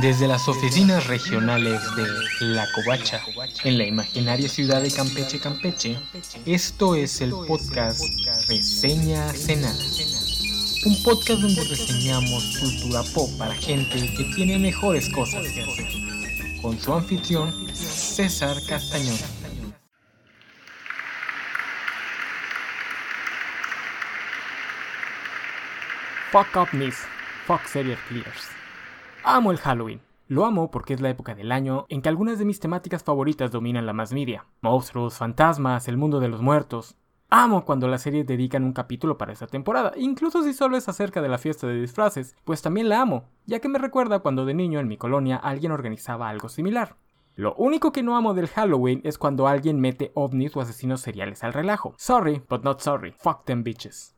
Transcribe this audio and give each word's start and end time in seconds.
Desde 0.00 0.28
las 0.28 0.46
oficinas 0.46 1.08
regionales 1.08 1.82
de 1.96 2.06
La 2.46 2.70
Covacha, 2.72 3.20
en 3.64 3.78
la 3.78 3.84
imaginaria 3.84 4.48
ciudad 4.48 4.80
de 4.80 4.92
Campeche, 4.92 5.40
Campeche, 5.40 5.98
esto 6.46 6.94
es 6.94 7.20
el 7.20 7.30
podcast 7.30 8.00
Reseña 8.48 9.32
Cenada. 9.32 9.74
Un 10.86 11.02
podcast 11.02 11.40
donde 11.40 11.64
reseñamos 11.64 12.58
cultura 12.58 13.02
pop 13.12 13.28
para 13.38 13.54
gente 13.54 13.98
que 14.16 14.24
tiene 14.36 14.58
mejores 14.58 15.08
cosas 15.08 15.44
que 15.48 15.62
hacer. 15.62 15.88
Con 16.62 16.78
su 16.78 16.94
anfitrión, 16.94 17.52
César 17.74 18.56
Castañón. 18.68 19.18
Fuck 26.30 26.56
up 26.56 26.68
miss. 26.72 26.96
Fuck 27.46 27.66
serial 27.66 27.98
killers. 28.08 28.57
Amo 29.24 29.50
el 29.50 29.58
Halloween. 29.58 30.00
Lo 30.26 30.44
amo 30.44 30.70
porque 30.70 30.94
es 30.94 31.00
la 31.00 31.10
época 31.10 31.34
del 31.34 31.52
año 31.52 31.86
en 31.88 32.02
que 32.02 32.08
algunas 32.08 32.38
de 32.38 32.44
mis 32.44 32.60
temáticas 32.60 33.02
favoritas 33.02 33.50
dominan 33.50 33.86
la 33.86 33.92
más 33.92 34.12
media. 34.12 34.46
Monstruos, 34.60 35.16
fantasmas, 35.16 35.88
el 35.88 35.96
mundo 35.96 36.20
de 36.20 36.28
los 36.28 36.40
muertos. 36.40 36.96
Amo 37.30 37.64
cuando 37.64 37.88
las 37.88 38.02
series 38.02 38.26
dedican 38.26 38.64
un 38.64 38.72
capítulo 38.72 39.18
para 39.18 39.32
esta 39.32 39.46
temporada, 39.46 39.92
incluso 39.96 40.42
si 40.42 40.54
solo 40.54 40.76
es 40.78 40.88
acerca 40.88 41.20
de 41.20 41.28
la 41.28 41.36
fiesta 41.36 41.66
de 41.66 41.80
disfraces, 41.80 42.34
pues 42.44 42.62
también 42.62 42.88
la 42.88 43.02
amo, 43.02 43.24
ya 43.44 43.60
que 43.60 43.68
me 43.68 43.78
recuerda 43.78 44.20
cuando 44.20 44.46
de 44.46 44.54
niño 44.54 44.80
en 44.80 44.88
mi 44.88 44.96
colonia 44.96 45.36
alguien 45.36 45.72
organizaba 45.72 46.30
algo 46.30 46.48
similar. 46.48 46.96
Lo 47.34 47.54
único 47.56 47.92
que 47.92 48.02
no 48.02 48.16
amo 48.16 48.34
del 48.34 48.48
Halloween 48.48 49.00
es 49.04 49.18
cuando 49.18 49.46
alguien 49.46 49.78
mete 49.78 50.10
ovnis 50.14 50.56
o 50.56 50.60
asesinos 50.60 51.02
seriales 51.02 51.44
al 51.44 51.52
relajo. 51.52 51.94
Sorry, 51.98 52.42
but 52.48 52.64
not 52.64 52.80
sorry. 52.80 53.12
Fuck 53.18 53.44
them 53.44 53.62
bitches. 53.62 54.16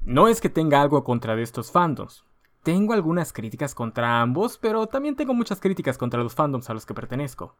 No 0.00 0.28
es 0.28 0.40
que 0.40 0.48
tenga 0.48 0.80
algo 0.80 1.04
contra 1.04 1.36
de 1.36 1.42
estos 1.42 1.70
fandoms, 1.70 2.24
tengo 2.62 2.92
algunas 2.92 3.32
críticas 3.32 3.74
contra 3.74 4.20
ambos, 4.20 4.56
pero 4.56 4.86
también 4.86 5.16
tengo 5.16 5.34
muchas 5.34 5.60
críticas 5.60 5.98
contra 5.98 6.22
los 6.22 6.34
fandoms 6.34 6.70
a 6.70 6.74
los 6.74 6.86
que 6.86 6.94
pertenezco. 6.94 7.56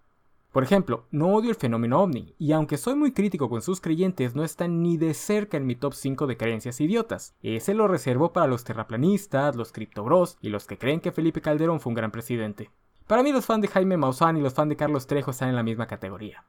Por 0.52 0.62
ejemplo, 0.62 1.06
no 1.10 1.34
odio 1.34 1.50
el 1.50 1.56
fenómeno 1.56 2.00
ovni, 2.00 2.34
y 2.38 2.52
aunque 2.52 2.76
soy 2.76 2.94
muy 2.94 3.12
crítico 3.12 3.48
con 3.48 3.62
sus 3.62 3.80
creyentes, 3.80 4.34
no 4.34 4.44
están 4.44 4.82
ni 4.82 4.98
de 4.98 5.14
cerca 5.14 5.56
en 5.56 5.66
mi 5.66 5.74
top 5.74 5.94
5 5.94 6.26
de 6.26 6.36
creencias 6.36 6.80
idiotas. 6.80 7.34
Ese 7.42 7.72
lo 7.72 7.88
reservo 7.88 8.32
para 8.32 8.46
los 8.46 8.62
terraplanistas, 8.62 9.56
los 9.56 9.72
criptobros 9.72 10.36
y 10.40 10.50
los 10.50 10.66
que 10.66 10.78
creen 10.78 11.00
que 11.00 11.10
Felipe 11.10 11.40
Calderón 11.40 11.80
fue 11.80 11.90
un 11.90 11.96
gran 11.96 12.10
presidente. 12.10 12.70
Para 13.06 13.22
mí 13.22 13.32
los 13.32 13.46
fans 13.46 13.62
de 13.62 13.68
Jaime 13.68 13.96
Maussan 13.96 14.36
y 14.36 14.40
los 14.40 14.54
fans 14.54 14.68
de 14.68 14.76
Carlos 14.76 15.06
Trejo 15.06 15.32
están 15.32 15.48
en 15.48 15.56
la 15.56 15.62
misma 15.62 15.86
categoría. 15.86 16.44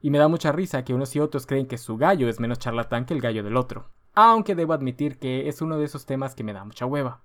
Y 0.00 0.10
me 0.10 0.18
da 0.18 0.28
mucha 0.28 0.52
risa 0.52 0.84
que 0.84 0.94
unos 0.94 1.14
y 1.16 1.20
otros 1.20 1.44
creen 1.44 1.66
que 1.66 1.76
su 1.76 1.98
gallo 1.98 2.28
es 2.28 2.40
menos 2.40 2.60
charlatán 2.60 3.04
que 3.04 3.14
el 3.14 3.20
gallo 3.20 3.42
del 3.42 3.56
otro. 3.56 3.90
Aunque 4.14 4.54
debo 4.54 4.72
admitir 4.72 5.18
que 5.18 5.48
es 5.48 5.60
uno 5.60 5.76
de 5.76 5.84
esos 5.84 6.06
temas 6.06 6.34
que 6.34 6.44
me 6.44 6.52
da 6.52 6.64
mucha 6.64 6.86
hueva. 6.86 7.22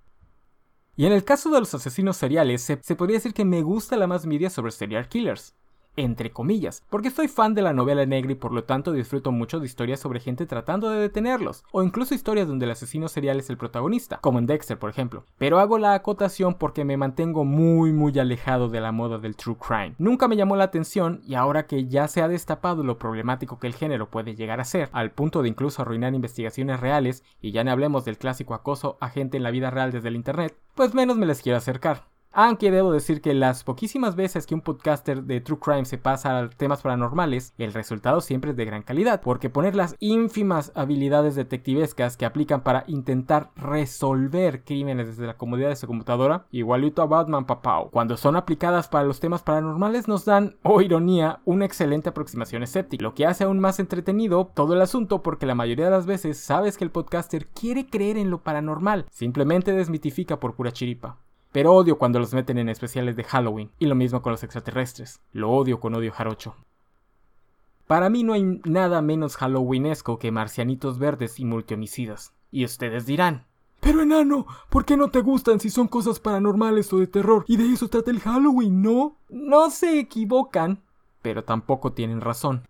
Y 0.96 1.06
en 1.06 1.12
el 1.12 1.24
caso 1.24 1.50
de 1.50 1.60
los 1.60 1.74
asesinos 1.74 2.18
seriales, 2.18 2.62
se, 2.62 2.78
podría 2.96 3.18
decir 3.18 3.34
que 3.34 3.46
me 3.46 3.62
gusta 3.62 3.98
la 3.98 4.08
más 4.08 4.26
media 4.26 4.50
sobre 4.50 4.72
serial 4.72 5.10
killers 5.10 5.54
entre 5.96 6.32
comillas, 6.32 6.84
porque 6.90 7.10
soy 7.10 7.28
fan 7.28 7.54
de 7.54 7.62
la 7.62 7.74
novela 7.74 8.06
negra 8.06 8.32
y 8.32 8.36
por 8.36 8.52
lo 8.52 8.64
tanto 8.64 8.92
disfruto 8.92 9.32
mucho 9.32 9.60
de 9.60 9.66
historias 9.66 10.00
sobre 10.00 10.20
gente 10.20 10.46
tratando 10.46 10.90
de 10.90 11.00
detenerlos, 11.00 11.64
o 11.72 11.84
incluso 11.84 12.16
historias 12.16 12.48
donde 12.48 12.66
el 12.66 12.72
asesino 12.72 13.08
serial 13.08 13.40
es 13.40 13.50
el 13.50 13.58
protagonista, 13.58 14.20
como 14.22 14.40
en 14.40 14.46
Dexter 14.46 14.78
por 14.78 14.90
ejemplo. 14.90 15.26
Pero 15.38 15.60
hago 15.60 15.78
la 15.78 15.94
acotación 15.94 16.56
porque 16.56 16.86
me 16.86 16.98
mantengo 16.98 17.46
muy 17.46 17.92
muy 17.92 18.18
alejado 18.20 18.70
de 18.70 18.82
la 18.82 18.92
moda 18.92 19.18
del 19.18 19.36
true 19.36 19.58
crime. 19.58 19.96
Nunca 19.98 20.28
me 20.28 20.36
llamó 20.36 20.56
la 20.56 20.66
atención 20.66 21.22
y 21.26 21.36
ahora 21.36 21.66
que 21.66 21.88
ya 21.88 22.08
se 22.08 22.22
ha 22.22 22.28
destapado 22.28 22.84
lo 22.84 22.98
problemático 22.98 23.60
que 23.60 23.68
el 23.68 23.76
género 23.76 24.10
puede 24.10 24.36
llegar 24.36 24.60
a 24.60 24.66
ser, 24.66 24.90
al 24.92 25.12
punto 25.12 25.42
de 25.42 25.50
incluso 25.50 25.82
arruinar 25.82 26.14
investigaciones 26.14 26.80
reales, 26.80 27.24
y 27.42 27.52
ya 27.52 27.64
no 27.64 27.72
hablemos 27.72 28.06
del 28.06 28.18
clásico 28.18 28.54
acoso 28.54 28.98
a 29.00 29.10
gente 29.10 29.38
en 29.38 29.44
la 29.44 29.52
vida 29.52 29.70
real 29.70 29.92
desde 29.92 30.10
el 30.10 30.16
internet, 30.16 30.58
pues 30.76 30.94
menos 30.94 31.18
me 31.18 31.26
les 31.26 31.42
quiero 31.42 31.58
acercar. 31.58 32.15
Aunque 32.38 32.70
debo 32.70 32.92
decir 32.92 33.22
que 33.22 33.34
las 33.34 33.64
poquísimas 33.64 34.18
veces 34.18 34.46
que 34.46 34.54
un 34.54 34.60
podcaster 34.60 35.24
de 35.24 35.40
True 35.40 35.58
Crime 35.58 35.86
se 35.86 35.98
pasa 35.98 36.38
a 36.38 36.50
temas 36.50 36.82
paranormales, 36.82 37.54
el 37.58 37.72
resultado 37.72 38.20
siempre 38.20 38.52
es 38.52 38.58
de 38.58 38.66
gran 38.66 38.84
calidad, 38.84 39.22
porque 39.22 39.50
poner 39.50 39.74
las 39.74 39.96
ínfimas 40.00 40.74
habilidades 40.76 41.36
detectivescas 41.36 42.18
que 42.18 42.26
aplican 42.26 42.62
para 42.62 42.84
intentar 42.88 43.52
resolver 43.56 44.66
crímenes 44.66 45.08
desde 45.08 45.28
la 45.28 45.38
comodidad 45.38 45.70
de 45.70 45.78
su 45.78 45.88
computadora, 45.88 46.46
igualito 46.52 47.02
a 47.02 47.06
Batman 47.06 47.46
Papao, 47.46 47.90
cuando 47.90 48.18
son 48.18 48.36
aplicadas 48.36 48.90
para 48.90 49.06
los 49.06 49.22
temas 49.22 49.42
paranormales 49.42 50.10
nos 50.10 50.26
dan, 50.26 50.58
o 50.64 50.74
oh 50.74 50.82
ironía, 50.82 51.40
una 51.46 51.64
excelente 51.64 52.10
aproximación 52.10 52.64
escéptica, 52.64 53.02
lo 53.02 53.14
que 53.14 53.26
hace 53.26 53.46
aún 53.46 53.62
más 53.62 53.80
entretenido 53.80 54.52
todo 54.54 54.74
el 54.74 54.82
asunto 54.82 55.24
porque 55.24 55.46
la 55.46 55.56
mayoría 55.56 55.86
de 55.86 55.92
las 55.92 56.06
veces 56.06 56.38
sabes 56.38 56.78
que 56.78 56.84
el 56.84 56.92
podcaster 56.92 57.48
quiere 57.48 57.88
creer 57.88 58.18
en 58.18 58.30
lo 58.30 58.44
paranormal, 58.44 59.06
simplemente 59.10 59.72
desmitifica 59.72 60.42
por 60.42 60.56
pura 60.56 60.74
chiripa. 60.74 61.25
Pero 61.56 61.72
odio 61.72 61.98
cuando 61.98 62.20
los 62.20 62.34
meten 62.34 62.58
en 62.58 62.68
especiales 62.68 63.16
de 63.16 63.24
Halloween, 63.24 63.72
y 63.80 63.86
lo 63.86 63.96
mismo 63.96 64.22
con 64.22 64.34
los 64.34 64.44
extraterrestres. 64.44 65.22
Lo 65.32 65.52
odio 65.52 65.80
con 65.80 65.96
odio 65.96 66.12
jarocho. 66.12 66.54
Para 67.88 68.10
mí 68.10 68.24
no 68.26 68.34
hay 68.34 68.60
nada 68.66 69.02
menos 69.02 69.38
halloweenesco 69.38 70.20
que 70.20 70.34
marcianitos 70.34 71.00
verdes 71.00 71.40
y 71.40 71.46
multihomicidas. 71.46 72.34
Y 72.52 72.66
ustedes 72.66 73.06
dirán, 73.06 73.46
pero 73.80 74.02
enano, 74.02 74.46
¿por 74.70 74.84
qué 74.84 74.98
no 74.98 75.12
te 75.12 75.22
gustan 75.22 75.62
si 75.62 75.70
son 75.70 75.88
cosas 75.88 76.20
paranormales 76.20 76.92
o 76.92 76.98
de 76.98 77.08
terror? 77.08 77.46
Y 77.48 77.56
de 77.56 77.72
eso 77.72 77.88
trata 77.88 78.12
el 78.12 78.20
Halloween, 78.20 78.82
¿no? 78.82 79.16
No 79.30 79.70
se 79.70 79.98
equivocan, 79.98 80.84
pero 81.22 81.46
tampoco 81.46 81.94
tienen 81.94 82.20
razón. 82.20 82.68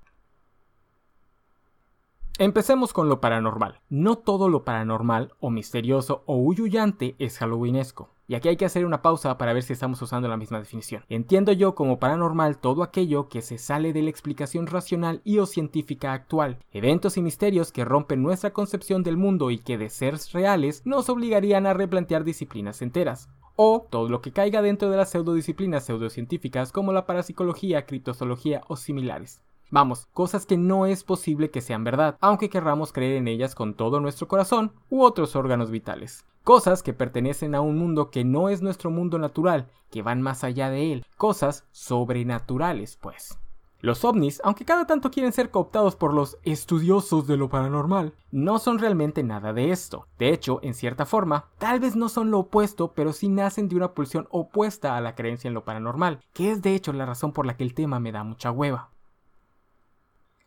Empecemos 2.38 2.94
con 2.94 3.10
lo 3.10 3.20
paranormal. 3.20 3.82
No 3.90 4.20
todo 4.20 4.48
lo 4.48 4.64
paranormal 4.64 5.34
o 5.40 5.50
misterioso 5.50 6.22
o 6.28 6.36
huyuyante 6.36 7.16
es 7.18 7.40
halloweenesco. 7.40 8.15
Y 8.28 8.34
aquí 8.34 8.50
hay 8.50 8.58
que 8.58 8.66
hacer 8.66 8.86
una 8.86 9.04
pausa 9.04 9.38
para 9.38 9.54
ver 9.54 9.62
si 9.62 9.74
estamos 9.74 10.02
usando 10.02 10.28
la 10.28 10.38
misma 10.38 10.60
definición. 10.60 11.04
Entiendo 11.10 11.52
yo 11.52 11.76
como 11.76 12.00
paranormal 12.00 12.58
todo 12.58 12.82
aquello 12.82 13.30
que 13.30 13.42
se 13.42 13.60
sale 13.60 13.94
de 13.94 14.02
la 14.02 14.10
explicación 14.10 14.66
racional 14.66 15.22
y 15.24 15.38
o 15.38 15.46
científica 15.46 16.14
actual, 16.14 16.58
eventos 16.72 17.18
y 17.18 17.22
misterios 17.22 17.72
que 17.72 17.86
rompen 17.86 18.24
nuestra 18.24 18.52
concepción 18.52 19.04
del 19.04 19.18
mundo 19.18 19.52
y 19.52 19.60
que 19.60 19.78
de 19.78 19.90
ser 19.90 20.16
reales 20.34 20.82
nos 20.86 21.10
obligarían 21.10 21.68
a 21.68 21.74
replantear 21.74 22.24
disciplinas 22.24 22.82
enteras. 22.82 23.30
O 23.56 23.88
todo 23.90 24.10
lo 24.10 24.22
que 24.22 24.34
caiga 24.34 24.62
dentro 24.62 24.90
de 24.90 24.98
las 24.98 25.12
pseudodisciplinas 25.12 25.86
pseudocientíficas 25.86 26.72
como 26.72 26.94
la 26.94 27.06
parapsicología, 27.06 27.86
criptozoología 27.86 28.64
o 28.68 28.76
similares. 28.76 29.42
Vamos, 29.72 30.08
cosas 30.14 30.46
que 30.46 30.58
no 30.58 30.86
es 30.86 31.04
posible 31.04 31.50
que 31.50 31.62
sean 31.62 31.84
verdad, 31.84 32.18
aunque 32.22 32.50
querramos 32.50 32.94
creer 32.94 33.18
en 33.18 33.28
ellas 33.28 33.56
con 33.56 33.74
todo 33.74 34.00
nuestro 34.00 34.28
corazón 34.28 34.72
u 34.90 35.04
otros 35.04 35.36
órganos 35.36 35.72
vitales. 35.72 36.26
Cosas 36.44 36.84
que 36.84 36.94
pertenecen 36.94 37.56
a 37.56 37.62
un 37.62 37.78
mundo 37.78 38.12
que 38.12 38.24
no 38.24 38.50
es 38.50 38.62
nuestro 38.62 38.92
mundo 38.92 39.18
natural, 39.18 39.72
que 39.90 40.04
van 40.04 40.22
más 40.22 40.44
allá 40.44 40.70
de 40.70 40.94
él. 40.94 41.06
Cosas 41.18 41.66
sobrenaturales, 41.72 42.98
pues. 42.98 43.40
Los 43.82 44.04
ovnis, 44.06 44.42
aunque 44.44 44.66
cada 44.66 44.88
tanto 44.88 45.12
quieren 45.12 45.32
ser 45.32 45.52
cooptados 45.52 45.96
por 45.96 46.14
los 46.14 46.38
estudiosos 46.44 47.28
de 47.28 47.38
lo 47.38 47.50
paranormal, 47.50 48.14
no 48.32 48.58
son 48.58 48.80
realmente 48.80 49.22
nada 49.22 49.54
de 49.54 49.72
esto. 49.72 50.08
De 50.18 50.30
hecho, 50.30 50.60
en 50.64 50.74
cierta 50.74 51.06
forma, 51.06 51.50
tal 51.60 51.80
vez 51.80 51.96
no 51.96 52.10
son 52.10 52.32
lo 52.32 52.40
opuesto, 52.40 52.94
pero 52.94 53.14
sí 53.14 53.30
nacen 53.30 53.68
de 53.68 53.76
una 53.76 53.94
pulsión 53.94 54.28
opuesta 54.32 54.98
a 54.98 55.02
la 55.02 55.14
creencia 55.14 55.48
en 55.50 55.54
lo 55.54 55.66
paranormal, 55.66 56.20
que 56.34 56.52
es 56.52 56.62
de 56.62 56.74
hecho 56.74 56.94
la 56.94 57.06
razón 57.06 57.32
por 57.32 57.46
la 57.46 57.58
que 57.58 57.64
el 57.64 57.74
tema 57.74 58.00
me 58.00 58.12
da 58.12 58.24
mucha 58.24 58.50
hueva. 58.50 58.90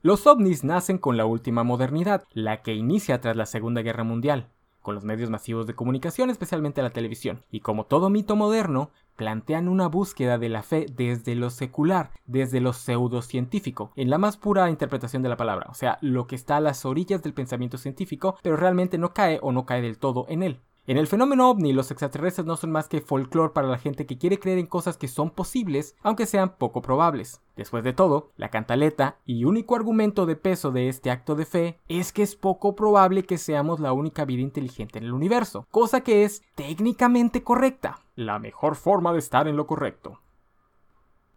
Los 0.00 0.28
ovnis 0.28 0.62
nacen 0.62 0.98
con 0.98 1.16
la 1.16 1.26
última 1.26 1.64
modernidad, 1.64 2.22
la 2.32 2.62
que 2.62 2.72
inicia 2.72 3.20
tras 3.20 3.36
la 3.36 3.46
Segunda 3.46 3.82
Guerra 3.82 4.04
Mundial, 4.04 4.48
con 4.80 4.94
los 4.94 5.02
medios 5.02 5.28
masivos 5.28 5.66
de 5.66 5.74
comunicación, 5.74 6.30
especialmente 6.30 6.82
la 6.82 6.90
televisión, 6.90 7.44
y 7.50 7.60
como 7.60 7.84
todo 7.84 8.08
mito 8.08 8.36
moderno, 8.36 8.90
plantean 9.16 9.68
una 9.68 9.88
búsqueda 9.88 10.38
de 10.38 10.50
la 10.50 10.62
fe 10.62 10.86
desde 10.88 11.34
lo 11.34 11.50
secular, 11.50 12.12
desde 12.26 12.60
lo 12.60 12.74
pseudocientífico, 12.74 13.90
en 13.96 14.08
la 14.08 14.18
más 14.18 14.36
pura 14.36 14.70
interpretación 14.70 15.24
de 15.24 15.30
la 15.30 15.36
palabra, 15.36 15.66
o 15.68 15.74
sea, 15.74 15.98
lo 16.00 16.28
que 16.28 16.36
está 16.36 16.58
a 16.58 16.60
las 16.60 16.84
orillas 16.84 17.24
del 17.24 17.34
pensamiento 17.34 17.76
científico, 17.76 18.38
pero 18.40 18.56
realmente 18.56 18.98
no 18.98 19.12
cae 19.12 19.40
o 19.42 19.50
no 19.50 19.66
cae 19.66 19.82
del 19.82 19.98
todo 19.98 20.26
en 20.28 20.44
él. 20.44 20.60
En 20.88 20.96
el 20.96 21.06
fenómeno 21.06 21.50
ovni, 21.50 21.74
los 21.74 21.90
extraterrestres 21.90 22.46
no 22.46 22.56
son 22.56 22.70
más 22.70 22.88
que 22.88 23.02
folclore 23.02 23.52
para 23.52 23.68
la 23.68 23.76
gente 23.76 24.06
que 24.06 24.16
quiere 24.16 24.38
creer 24.38 24.56
en 24.56 24.64
cosas 24.64 24.96
que 24.96 25.06
son 25.06 25.28
posibles, 25.28 25.94
aunque 26.02 26.24
sean 26.24 26.56
poco 26.56 26.80
probables. 26.80 27.42
Después 27.56 27.84
de 27.84 27.92
todo, 27.92 28.30
la 28.38 28.48
cantaleta 28.48 29.18
y 29.26 29.44
único 29.44 29.76
argumento 29.76 30.24
de 30.24 30.36
peso 30.36 30.70
de 30.72 30.88
este 30.88 31.10
acto 31.10 31.34
de 31.34 31.44
fe 31.44 31.78
es 31.88 32.10
que 32.10 32.22
es 32.22 32.36
poco 32.36 32.74
probable 32.74 33.24
que 33.24 33.36
seamos 33.36 33.80
la 33.80 33.92
única 33.92 34.24
vida 34.24 34.40
inteligente 34.40 34.98
en 34.98 35.04
el 35.04 35.12
universo, 35.12 35.66
cosa 35.70 36.00
que 36.00 36.24
es 36.24 36.40
técnicamente 36.54 37.44
correcta, 37.44 37.98
la 38.14 38.38
mejor 38.38 38.74
forma 38.74 39.12
de 39.12 39.18
estar 39.18 39.46
en 39.46 39.58
lo 39.58 39.66
correcto. 39.66 40.22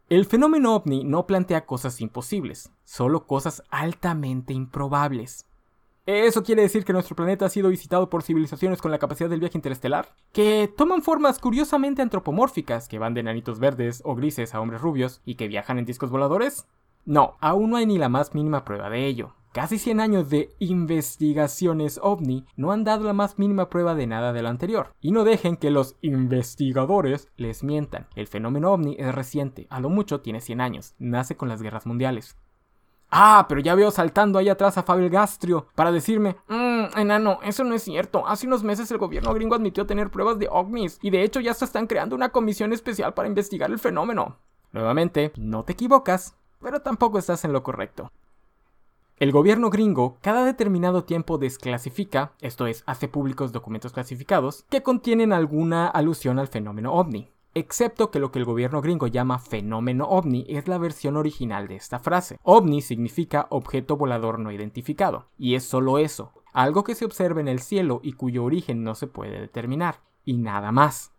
El 0.07 0.25
fenómeno 0.27 0.77
ovni 0.77 1.03
no 1.03 1.27
plantea 1.27 1.65
cosas 1.65 1.99
imposibles, 1.99 2.71
solo 2.85 3.27
cosas 3.27 3.63
altamente 3.69 4.53
improbables. 4.53 5.45
Eso 6.07 6.41
quiere 6.41 6.63
decir 6.63 6.83
que 6.83 6.93
nuestro 6.93 7.15
planeta 7.15 7.45
ha 7.45 7.49
sido 7.49 7.69
visitado 7.69 8.09
por 8.09 8.23
civilizaciones 8.23 8.81
con 8.81 8.89
la 8.89 8.97
capacidad 8.97 9.29
del 9.29 9.39
viaje 9.39 9.57
interestelar, 9.57 10.15
que 10.33 10.67
toman 10.75 11.03
formas 11.03 11.37
curiosamente 11.37 12.01
antropomórficas, 12.01 12.87
que 12.87 12.97
van 12.97 13.13
de 13.13 13.21
nanitos 13.21 13.59
verdes 13.59 14.01
o 14.03 14.15
grises 14.15 14.55
a 14.55 14.61
hombres 14.61 14.81
rubios 14.81 15.21
y 15.25 15.35
que 15.35 15.47
viajan 15.47 15.77
en 15.77 15.85
discos 15.85 16.09
voladores. 16.09 16.67
No, 17.05 17.37
aún 17.39 17.69
no 17.69 17.77
hay 17.77 17.85
ni 17.85 17.99
la 17.99 18.09
más 18.09 18.33
mínima 18.33 18.65
prueba 18.65 18.89
de 18.89 19.05
ello. 19.05 19.35
Casi 19.51 19.77
100 19.77 19.99
años 19.99 20.29
de 20.29 20.55
investigaciones 20.59 21.99
ovni 22.01 22.45
no 22.55 22.71
han 22.71 22.83
dado 22.83 23.03
la 23.03 23.13
más 23.13 23.37
mínima 23.37 23.69
prueba 23.69 23.95
de 23.95 24.07
nada 24.07 24.33
de 24.33 24.41
lo 24.41 24.49
anterior. 24.49 24.93
Y 25.01 25.11
no 25.11 25.23
dejen 25.23 25.57
que 25.57 25.71
los 25.71 25.97
investigadores 26.01 27.27
les 27.35 27.61
mientan. 27.61 28.07
El 28.15 28.27
fenómeno 28.27 28.71
ovni 28.71 28.95
es 28.97 29.13
reciente, 29.13 29.67
a 29.69 29.81
lo 29.81 29.89
mucho 29.89 30.21
tiene 30.21 30.41
100 30.41 30.61
años, 30.61 30.95
nace 30.99 31.35
con 31.35 31.49
las 31.49 31.61
guerras 31.61 31.85
mundiales. 31.85 32.37
Ah, 33.11 33.45
pero 33.49 33.59
ya 33.59 33.75
veo 33.75 33.91
saltando 33.91 34.39
ahí 34.39 34.47
atrás 34.47 34.77
a 34.77 34.83
Fabel 34.83 35.09
Gastrio 35.09 35.67
para 35.75 35.91
decirme, 35.91 36.37
mmm, 36.47 36.97
enano, 36.97 37.39
eso 37.43 37.65
no 37.65 37.75
es 37.75 37.83
cierto. 37.83 38.25
Hace 38.25 38.47
unos 38.47 38.63
meses 38.63 38.89
el 38.89 38.97
gobierno 38.99 39.33
gringo 39.33 39.53
admitió 39.53 39.85
tener 39.85 40.09
pruebas 40.09 40.39
de 40.39 40.47
ovnis 40.49 40.97
y 41.01 41.09
de 41.09 41.23
hecho 41.23 41.41
ya 41.41 41.53
se 41.53 41.65
están 41.65 41.87
creando 41.87 42.15
una 42.15 42.29
comisión 42.29 42.71
especial 42.71 43.13
para 43.13 43.27
investigar 43.27 43.69
el 43.69 43.79
fenómeno. 43.79 44.37
Nuevamente, 44.71 45.33
no 45.35 45.63
te 45.63 45.73
equivocas, 45.73 46.35
pero 46.61 46.81
tampoco 46.81 47.19
estás 47.19 47.43
en 47.43 47.51
lo 47.51 47.63
correcto. 47.63 48.09
El 49.17 49.33
gobierno 49.33 49.69
gringo 49.69 50.17
cada 50.21 50.45
determinado 50.45 51.03
tiempo 51.03 51.37
desclasifica, 51.37 52.31
esto 52.39 52.65
es, 52.65 52.81
hace 52.87 53.09
públicos 53.09 53.51
documentos 53.51 53.91
clasificados, 53.91 54.65
que 54.69 54.83
contienen 54.83 55.33
alguna 55.33 55.87
alusión 55.87 56.39
al 56.39 56.47
fenómeno 56.47 56.93
ovni. 56.93 57.29
Excepto 57.53 58.11
que 58.11 58.19
lo 58.19 58.31
que 58.31 58.39
el 58.39 58.45
gobierno 58.45 58.81
gringo 58.81 59.07
llama 59.07 59.37
fenómeno 59.37 60.05
ovni 60.05 60.45
es 60.47 60.69
la 60.69 60.77
versión 60.77 61.17
original 61.17 61.67
de 61.67 61.75
esta 61.75 61.99
frase. 61.99 62.39
OVNI 62.43 62.81
significa 62.81 63.47
objeto 63.49 63.97
volador 63.97 64.39
no 64.39 64.53
identificado, 64.53 65.27
y 65.37 65.55
es 65.55 65.65
solo 65.65 65.97
eso, 65.97 66.31
algo 66.53 66.85
que 66.85 66.95
se 66.95 67.03
observa 67.03 67.41
en 67.41 67.49
el 67.49 67.59
cielo 67.59 67.99
y 68.03 68.13
cuyo 68.13 68.45
origen 68.45 68.83
no 68.83 68.95
se 68.95 69.07
puede 69.07 69.41
determinar, 69.41 69.99
y 70.23 70.37
nada 70.37 70.71
más. 70.71 71.11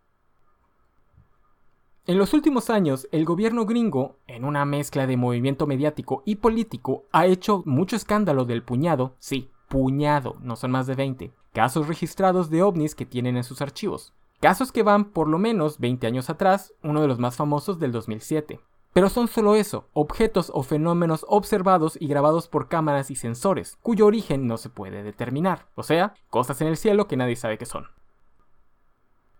En 2.05 2.17
los 2.17 2.33
últimos 2.33 2.71
años, 2.71 3.07
el 3.11 3.25
gobierno 3.25 3.65
gringo, 3.65 4.17
en 4.25 4.43
una 4.43 4.65
mezcla 4.65 5.05
de 5.05 5.17
movimiento 5.17 5.67
mediático 5.67 6.23
y 6.25 6.35
político, 6.35 7.05
ha 7.11 7.27
hecho 7.27 7.61
mucho 7.65 7.95
escándalo 7.95 8.45
del 8.45 8.63
puñado, 8.63 9.15
sí, 9.19 9.51
puñado, 9.69 10.37
no 10.41 10.55
son 10.55 10.71
más 10.71 10.87
de 10.87 10.95
20, 10.95 11.31
casos 11.53 11.87
registrados 11.87 12.49
de 12.49 12.63
ovnis 12.63 12.95
que 12.95 13.05
tienen 13.05 13.37
en 13.37 13.43
sus 13.43 13.61
archivos. 13.61 14.13
Casos 14.43 14.73
que 14.73 14.83
van 14.83 15.05
por 15.05 15.29
lo 15.29 15.39
menos 15.39 15.79
20 15.79 16.05
años 16.05 16.29
atrás, 16.29 16.73
uno 16.83 17.01
de 17.01 17.07
los 17.07 17.17
más 17.17 17.37
famosos 17.37 17.79
del 17.79 17.93
2007. 17.93 18.59
Pero 18.91 19.07
son 19.07 19.29
solo 19.29 19.55
eso, 19.55 19.87
objetos 19.93 20.51
o 20.53 20.63
fenómenos 20.63 21.25
observados 21.29 21.97
y 21.97 22.07
grabados 22.07 22.49
por 22.49 22.67
cámaras 22.67 23.09
y 23.09 23.15
sensores, 23.15 23.77
cuyo 23.81 24.05
origen 24.05 24.45
no 24.45 24.57
se 24.57 24.69
puede 24.69 25.01
determinar, 25.01 25.69
o 25.75 25.83
sea, 25.83 26.13
cosas 26.29 26.59
en 26.59 26.67
el 26.67 26.75
cielo 26.75 27.07
que 27.07 27.15
nadie 27.15 27.37
sabe 27.37 27.57
qué 27.57 27.65
son. 27.65 27.85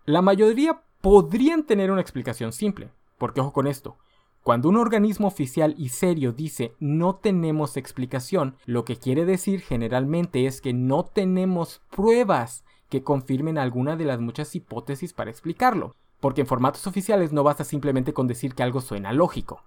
La 0.06 0.22
mayoría 0.22 0.80
podrían 1.02 1.64
tener 1.64 1.90
una 1.90 2.00
explicación 2.00 2.54
simple, 2.54 2.90
porque 3.18 3.42
ojo 3.42 3.52
con 3.52 3.66
esto, 3.66 3.98
cuando 4.42 4.70
un 4.70 4.78
organismo 4.78 5.28
oficial 5.28 5.74
y 5.76 5.90
serio 5.90 6.32
dice 6.32 6.76
no 6.80 7.16
tenemos 7.16 7.76
explicación, 7.76 8.56
lo 8.64 8.86
que 8.86 8.96
quiere 8.96 9.26
decir 9.26 9.60
generalmente 9.60 10.46
es 10.46 10.62
que 10.62 10.72
no 10.72 11.04
tenemos 11.04 11.82
pruebas 11.90 12.64
que 12.94 13.02
confirmen 13.02 13.58
alguna 13.58 13.96
de 13.96 14.04
las 14.04 14.20
muchas 14.20 14.54
hipótesis 14.54 15.12
para 15.12 15.28
explicarlo, 15.28 15.96
porque 16.20 16.42
en 16.42 16.46
formatos 16.46 16.86
oficiales 16.86 17.32
no 17.32 17.42
basta 17.42 17.64
simplemente 17.64 18.12
con 18.12 18.28
decir 18.28 18.54
que 18.54 18.62
algo 18.62 18.80
suena 18.80 19.12
lógico. 19.12 19.64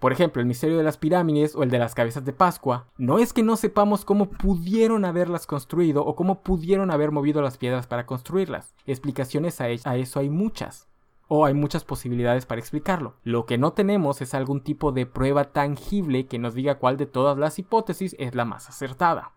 Por 0.00 0.10
ejemplo, 0.10 0.40
el 0.40 0.48
misterio 0.48 0.78
de 0.78 0.82
las 0.82 0.96
pirámides 0.96 1.54
o 1.54 1.62
el 1.62 1.68
de 1.68 1.78
las 1.78 1.94
cabezas 1.94 2.24
de 2.24 2.32
Pascua, 2.32 2.86
no 2.96 3.18
es 3.18 3.34
que 3.34 3.42
no 3.42 3.56
sepamos 3.56 4.06
cómo 4.06 4.30
pudieron 4.30 5.04
haberlas 5.04 5.46
construido 5.46 6.02
o 6.06 6.16
cómo 6.16 6.40
pudieron 6.40 6.90
haber 6.90 7.10
movido 7.10 7.42
las 7.42 7.58
piedras 7.58 7.86
para 7.86 8.06
construirlas. 8.06 8.74
Explicaciones 8.86 9.60
a, 9.60 9.68
eso 9.68 10.18
hay 10.18 10.30
muchas. 10.30 10.88
O 11.28 11.44
hay 11.44 11.52
muchas 11.52 11.84
posibilidades 11.84 12.46
para 12.46 12.60
explicarlo. 12.62 13.16
Lo 13.22 13.44
que 13.44 13.58
no 13.58 13.74
tenemos 13.74 14.22
es 14.22 14.32
algún 14.32 14.62
tipo 14.62 14.92
de 14.92 15.04
prueba 15.04 15.52
tangible 15.52 16.26
que 16.26 16.38
nos 16.38 16.54
diga 16.54 16.78
cuál 16.78 16.96
de 16.96 17.04
todas 17.04 17.36
las 17.36 17.58
hipótesis 17.58 18.16
es 18.18 18.34
la 18.34 18.46
más 18.46 18.70
acertada. 18.70 19.35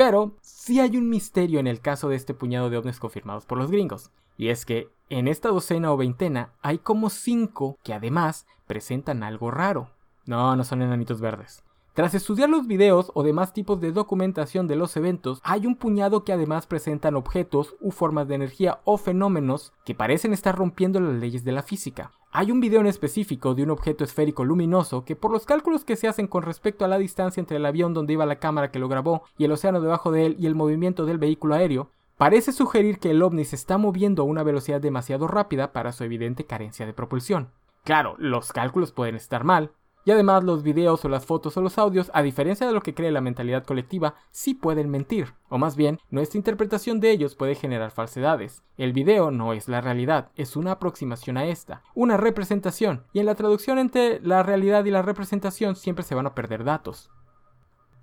Pero 0.00 0.32
sí 0.40 0.80
hay 0.80 0.96
un 0.96 1.10
misterio 1.10 1.60
en 1.60 1.66
el 1.66 1.82
caso 1.82 2.08
de 2.08 2.16
este 2.16 2.32
puñado 2.32 2.70
de 2.70 2.78
ovnis 2.78 2.98
confirmados 2.98 3.44
por 3.44 3.58
los 3.58 3.70
gringos. 3.70 4.10
Y 4.38 4.48
es 4.48 4.64
que 4.64 4.88
en 5.10 5.28
esta 5.28 5.50
docena 5.50 5.92
o 5.92 5.98
veintena 5.98 6.54
hay 6.62 6.78
como 6.78 7.10
cinco 7.10 7.76
que 7.82 7.92
además 7.92 8.46
presentan 8.66 9.22
algo 9.22 9.50
raro. 9.50 9.90
No, 10.24 10.56
no 10.56 10.64
son 10.64 10.80
enanitos 10.80 11.20
verdes. 11.20 11.62
Tras 11.92 12.14
estudiar 12.14 12.48
los 12.48 12.66
videos 12.66 13.12
o 13.12 13.22
demás 13.22 13.52
tipos 13.52 13.78
de 13.78 13.92
documentación 13.92 14.66
de 14.66 14.76
los 14.76 14.96
eventos, 14.96 15.38
hay 15.44 15.66
un 15.66 15.76
puñado 15.76 16.24
que 16.24 16.32
además 16.32 16.66
presentan 16.66 17.14
objetos 17.14 17.76
u 17.78 17.90
formas 17.90 18.26
de 18.26 18.36
energía 18.36 18.80
o 18.84 18.96
fenómenos 18.96 19.74
que 19.84 19.94
parecen 19.94 20.32
estar 20.32 20.56
rompiendo 20.56 20.98
las 20.98 21.20
leyes 21.20 21.44
de 21.44 21.52
la 21.52 21.62
física. 21.62 22.10
Hay 22.32 22.52
un 22.52 22.60
video 22.60 22.80
en 22.80 22.86
específico 22.86 23.56
de 23.56 23.64
un 23.64 23.70
objeto 23.70 24.04
esférico 24.04 24.44
luminoso 24.44 25.04
que 25.04 25.16
por 25.16 25.32
los 25.32 25.46
cálculos 25.46 25.84
que 25.84 25.96
se 25.96 26.06
hacen 26.06 26.28
con 26.28 26.44
respecto 26.44 26.84
a 26.84 26.88
la 26.88 26.96
distancia 26.96 27.40
entre 27.40 27.56
el 27.56 27.66
avión 27.66 27.92
donde 27.92 28.12
iba 28.12 28.24
la 28.24 28.38
cámara 28.38 28.70
que 28.70 28.78
lo 28.78 28.88
grabó 28.88 29.24
y 29.36 29.46
el 29.46 29.52
océano 29.52 29.80
debajo 29.80 30.12
de 30.12 30.26
él 30.26 30.36
y 30.38 30.46
el 30.46 30.54
movimiento 30.54 31.06
del 31.06 31.18
vehículo 31.18 31.56
aéreo, 31.56 31.90
parece 32.16 32.52
sugerir 32.52 33.00
que 33.00 33.10
el 33.10 33.22
ovni 33.22 33.44
se 33.44 33.56
está 33.56 33.78
moviendo 33.78 34.22
a 34.22 34.26
una 34.26 34.44
velocidad 34.44 34.80
demasiado 34.80 35.26
rápida 35.26 35.72
para 35.72 35.90
su 35.90 36.04
evidente 36.04 36.46
carencia 36.46 36.86
de 36.86 36.92
propulsión. 36.92 37.50
Claro, 37.82 38.14
los 38.18 38.52
cálculos 38.52 38.92
pueden 38.92 39.16
estar 39.16 39.42
mal, 39.42 39.72
y 40.04 40.10
además 40.10 40.44
los 40.44 40.62
videos 40.62 41.04
o 41.04 41.08
las 41.08 41.26
fotos 41.26 41.56
o 41.56 41.60
los 41.60 41.78
audios, 41.78 42.10
a 42.14 42.22
diferencia 42.22 42.66
de 42.66 42.72
lo 42.72 42.80
que 42.80 42.94
cree 42.94 43.10
la 43.10 43.20
mentalidad 43.20 43.64
colectiva, 43.64 44.14
sí 44.30 44.54
pueden 44.54 44.90
mentir, 44.90 45.34
o 45.48 45.58
más 45.58 45.76
bien, 45.76 45.98
nuestra 46.10 46.38
interpretación 46.38 47.00
de 47.00 47.10
ellos 47.10 47.34
puede 47.34 47.54
generar 47.54 47.90
falsedades. 47.90 48.62
El 48.76 48.92
video 48.92 49.30
no 49.30 49.52
es 49.52 49.68
la 49.68 49.80
realidad, 49.80 50.30
es 50.36 50.56
una 50.56 50.72
aproximación 50.72 51.36
a 51.36 51.46
esta, 51.46 51.82
una 51.94 52.16
representación, 52.16 53.04
y 53.12 53.20
en 53.20 53.26
la 53.26 53.34
traducción 53.34 53.78
entre 53.78 54.20
la 54.20 54.42
realidad 54.42 54.84
y 54.84 54.90
la 54.90 55.02
representación 55.02 55.76
siempre 55.76 56.04
se 56.04 56.14
van 56.14 56.26
a 56.26 56.34
perder 56.34 56.64
datos. 56.64 57.10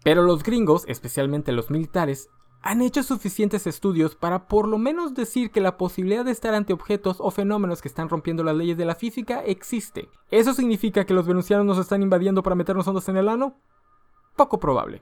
Pero 0.04 0.22
los 0.22 0.44
gringos, 0.44 0.86
especialmente 0.88 1.52
los 1.52 1.70
militares, 1.70 2.30
han 2.68 2.82
hecho 2.82 3.02
suficientes 3.02 3.66
estudios 3.66 4.16
para 4.16 4.50
por 4.50 4.68
lo 4.68 4.78
menos 4.78 5.14
decir 5.14 5.52
que 5.52 5.62
la 5.62 5.78
posibilidad 5.78 6.26
de 6.26 6.32
estar 6.32 6.54
ante 6.54 6.74
objetos 6.74 7.16
o 7.22 7.32
fenómenos 7.32 7.82
que 7.82 7.88
están 7.88 8.10
rompiendo 8.10 8.44
las 8.44 8.58
leyes 8.58 8.76
de 8.76 8.84
la 8.84 8.96
física 8.96 9.42
existe. 9.46 10.10
¿Eso 10.32 10.54
significa 10.54 11.06
que 11.06 11.14
los 11.14 11.26
venusianos 11.26 11.66
nos 11.66 11.78
están 11.78 12.02
invadiendo 12.02 12.44
para 12.44 12.58
meternos 12.58 12.86
ondas 12.86 13.08
en 13.08 13.16
el 13.16 13.30
ano? 13.30 13.56
Poco 14.36 14.60
probable. 14.60 15.02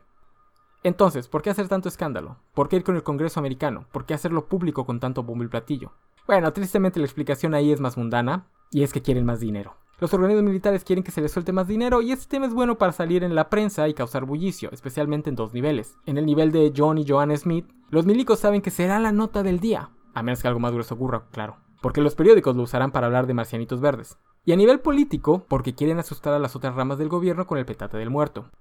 Entonces, 0.84 1.28
¿por 1.28 1.42
qué 1.42 1.50
hacer 1.50 1.68
tanto 1.68 1.90
escándalo? 1.90 2.38
¿Por 2.54 2.70
qué 2.70 2.76
ir 2.76 2.84
con 2.84 2.98
el 2.98 3.02
Congreso 3.02 3.40
americano? 3.40 3.88
¿Por 3.92 4.06
qué 4.06 4.14
hacerlo 4.14 4.46
público 4.46 4.86
con 4.86 5.00
tanto 5.00 5.24
bombo 5.24 5.44
y 5.44 5.48
platillo? 5.48 5.92
Bueno, 6.28 6.54
tristemente 6.54 7.00
la 7.00 7.08
explicación 7.08 7.56
ahí 7.56 7.72
es 7.72 7.80
más 7.80 7.98
mundana, 7.98 8.46
y 8.70 8.84
es 8.84 8.94
que 8.94 9.02
quieren 9.02 9.26
más 9.26 9.40
dinero. 9.40 9.76
Los 9.98 10.14
organismos 10.14 10.44
militares 10.44 10.84
quieren 10.84 11.06
que 11.06 11.12
se 11.12 11.22
les 11.22 11.32
suelte 11.32 11.54
más 11.54 11.68
dinero 11.68 12.02
y 12.02 12.12
este 12.12 12.28
tema 12.28 12.48
es 12.48 12.54
bueno 12.54 12.78
para 12.78 12.92
salir 12.92 13.24
en 13.24 13.34
la 13.34 13.50
prensa 13.50 13.88
y 13.88 13.94
causar 13.94 14.26
bullicio, 14.26 14.70
especialmente 14.74 15.30
en 15.30 15.38
dos 15.38 15.54
niveles. 15.54 15.96
En 16.06 16.18
el 16.18 16.26
nivel 16.26 16.52
de 16.52 16.74
John 16.76 16.98
y 16.98 17.06
Joanne 17.08 17.38
Smith, 17.38 17.66
los 17.92 18.06
milicos 18.06 18.40
saben 18.40 18.62
que 18.62 18.72
será 18.72 19.00
la 19.00 19.14
nota 19.14 19.42
del 19.42 19.62
día, 19.62 19.92
a 20.14 20.22
menos 20.22 20.42
que 20.42 20.50
algo 20.50 20.60
más 20.60 20.74
grueso 20.74 20.96
ocurra, 20.96 21.28
claro, 21.32 21.56
porque 21.82 22.02
los 22.02 22.14
periódicos 22.14 22.58
lo 22.58 22.64
usarán 22.64 22.92
para 22.92 23.08
hablar 23.08 23.26
de 23.26 23.36
marcianitos 23.36 23.80
verdes. 23.80 24.18
Y 24.44 24.52
a 24.52 24.58
nivel 24.58 24.82
político, 24.82 25.46
porque 25.48 25.76
quieren 25.76 25.98
asustar 25.98 26.34
a 26.34 26.40
las 26.40 26.58
otras 26.58 26.76
ramas 26.76 26.98
del 26.98 27.08
gobierno 27.08 27.48
con 27.48 27.58
el 27.58 27.66
petate 27.66 27.98
del 27.98 28.10
muerto. 28.10 28.52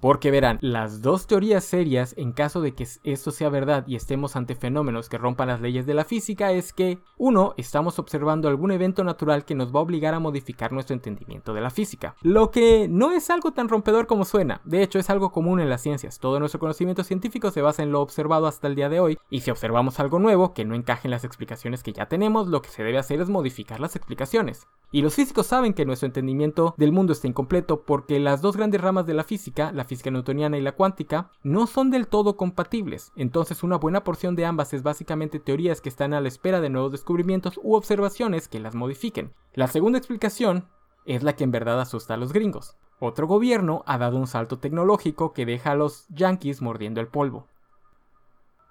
Porque 0.00 0.30
verán, 0.30 0.58
las 0.60 1.02
dos 1.02 1.26
teorías 1.26 1.64
serias 1.64 2.14
en 2.16 2.30
caso 2.30 2.60
de 2.60 2.72
que 2.72 2.86
esto 3.02 3.32
sea 3.32 3.48
verdad 3.48 3.84
y 3.88 3.96
estemos 3.96 4.36
ante 4.36 4.54
fenómenos 4.54 5.08
que 5.08 5.18
rompan 5.18 5.48
las 5.48 5.60
leyes 5.60 5.86
de 5.86 5.94
la 5.94 6.04
física 6.04 6.52
es 6.52 6.72
que, 6.72 7.00
uno, 7.16 7.54
estamos 7.56 7.98
observando 7.98 8.46
algún 8.48 8.70
evento 8.70 9.02
natural 9.02 9.44
que 9.44 9.56
nos 9.56 9.74
va 9.74 9.80
a 9.80 9.82
obligar 9.82 10.14
a 10.14 10.20
modificar 10.20 10.70
nuestro 10.70 10.94
entendimiento 10.94 11.52
de 11.52 11.62
la 11.62 11.70
física. 11.70 12.14
Lo 12.22 12.52
que 12.52 12.86
no 12.88 13.10
es 13.10 13.28
algo 13.28 13.50
tan 13.50 13.68
rompedor 13.68 14.06
como 14.06 14.24
suena, 14.24 14.60
de 14.64 14.84
hecho 14.84 15.00
es 15.00 15.10
algo 15.10 15.32
común 15.32 15.58
en 15.58 15.68
las 15.68 15.82
ciencias. 15.82 16.20
Todo 16.20 16.38
nuestro 16.38 16.60
conocimiento 16.60 17.02
científico 17.02 17.50
se 17.50 17.62
basa 17.62 17.82
en 17.82 17.90
lo 17.90 18.00
observado 18.00 18.46
hasta 18.46 18.68
el 18.68 18.76
día 18.76 18.88
de 18.88 19.00
hoy, 19.00 19.18
y 19.30 19.40
si 19.40 19.50
observamos 19.50 19.98
algo 19.98 20.20
nuevo 20.20 20.54
que 20.54 20.64
no 20.64 20.76
encaje 20.76 21.08
en 21.08 21.10
las 21.10 21.24
explicaciones 21.24 21.82
que 21.82 21.92
ya 21.92 22.06
tenemos, 22.06 22.46
lo 22.46 22.62
que 22.62 22.70
se 22.70 22.84
debe 22.84 22.98
hacer 22.98 23.20
es 23.20 23.30
modificar 23.30 23.80
las 23.80 23.96
explicaciones. 23.96 24.68
Y 24.90 25.02
los 25.02 25.14
físicos 25.14 25.46
saben 25.46 25.74
que 25.74 25.84
nuestro 25.84 26.06
entendimiento 26.06 26.74
del 26.78 26.92
mundo 26.92 27.12
está 27.12 27.26
incompleto 27.26 27.82
porque 27.82 28.18
las 28.18 28.40
dos 28.40 28.56
grandes 28.56 28.80
ramas 28.80 29.04
de 29.06 29.12
la 29.12 29.22
física, 29.22 29.70
la 29.72 29.84
física 29.84 30.10
newtoniana 30.10 30.56
y 30.56 30.62
la 30.62 30.72
cuántica, 30.72 31.30
no 31.42 31.66
son 31.66 31.90
del 31.90 32.06
todo 32.08 32.38
compatibles. 32.38 33.12
Entonces 33.14 33.62
una 33.62 33.76
buena 33.76 34.02
porción 34.02 34.34
de 34.34 34.46
ambas 34.46 34.72
es 34.72 34.82
básicamente 34.82 35.40
teorías 35.40 35.82
que 35.82 35.90
están 35.90 36.14
a 36.14 36.22
la 36.22 36.28
espera 36.28 36.62
de 36.62 36.70
nuevos 36.70 36.92
descubrimientos 36.92 37.60
u 37.62 37.74
observaciones 37.74 38.48
que 38.48 38.60
las 38.60 38.74
modifiquen. 38.74 39.34
La 39.52 39.66
segunda 39.66 39.98
explicación 39.98 40.68
es 41.04 41.22
la 41.22 41.34
que 41.36 41.44
en 41.44 41.50
verdad 41.50 41.80
asusta 41.80 42.14
a 42.14 42.18
los 42.18 42.32
gringos. 42.32 42.76
Otro 42.98 43.26
gobierno 43.26 43.82
ha 43.86 43.98
dado 43.98 44.16
un 44.16 44.26
salto 44.26 44.58
tecnológico 44.58 45.32
que 45.34 45.46
deja 45.46 45.72
a 45.72 45.76
los 45.76 46.06
yankees 46.08 46.62
mordiendo 46.62 47.00
el 47.00 47.08
polvo. 47.08 47.46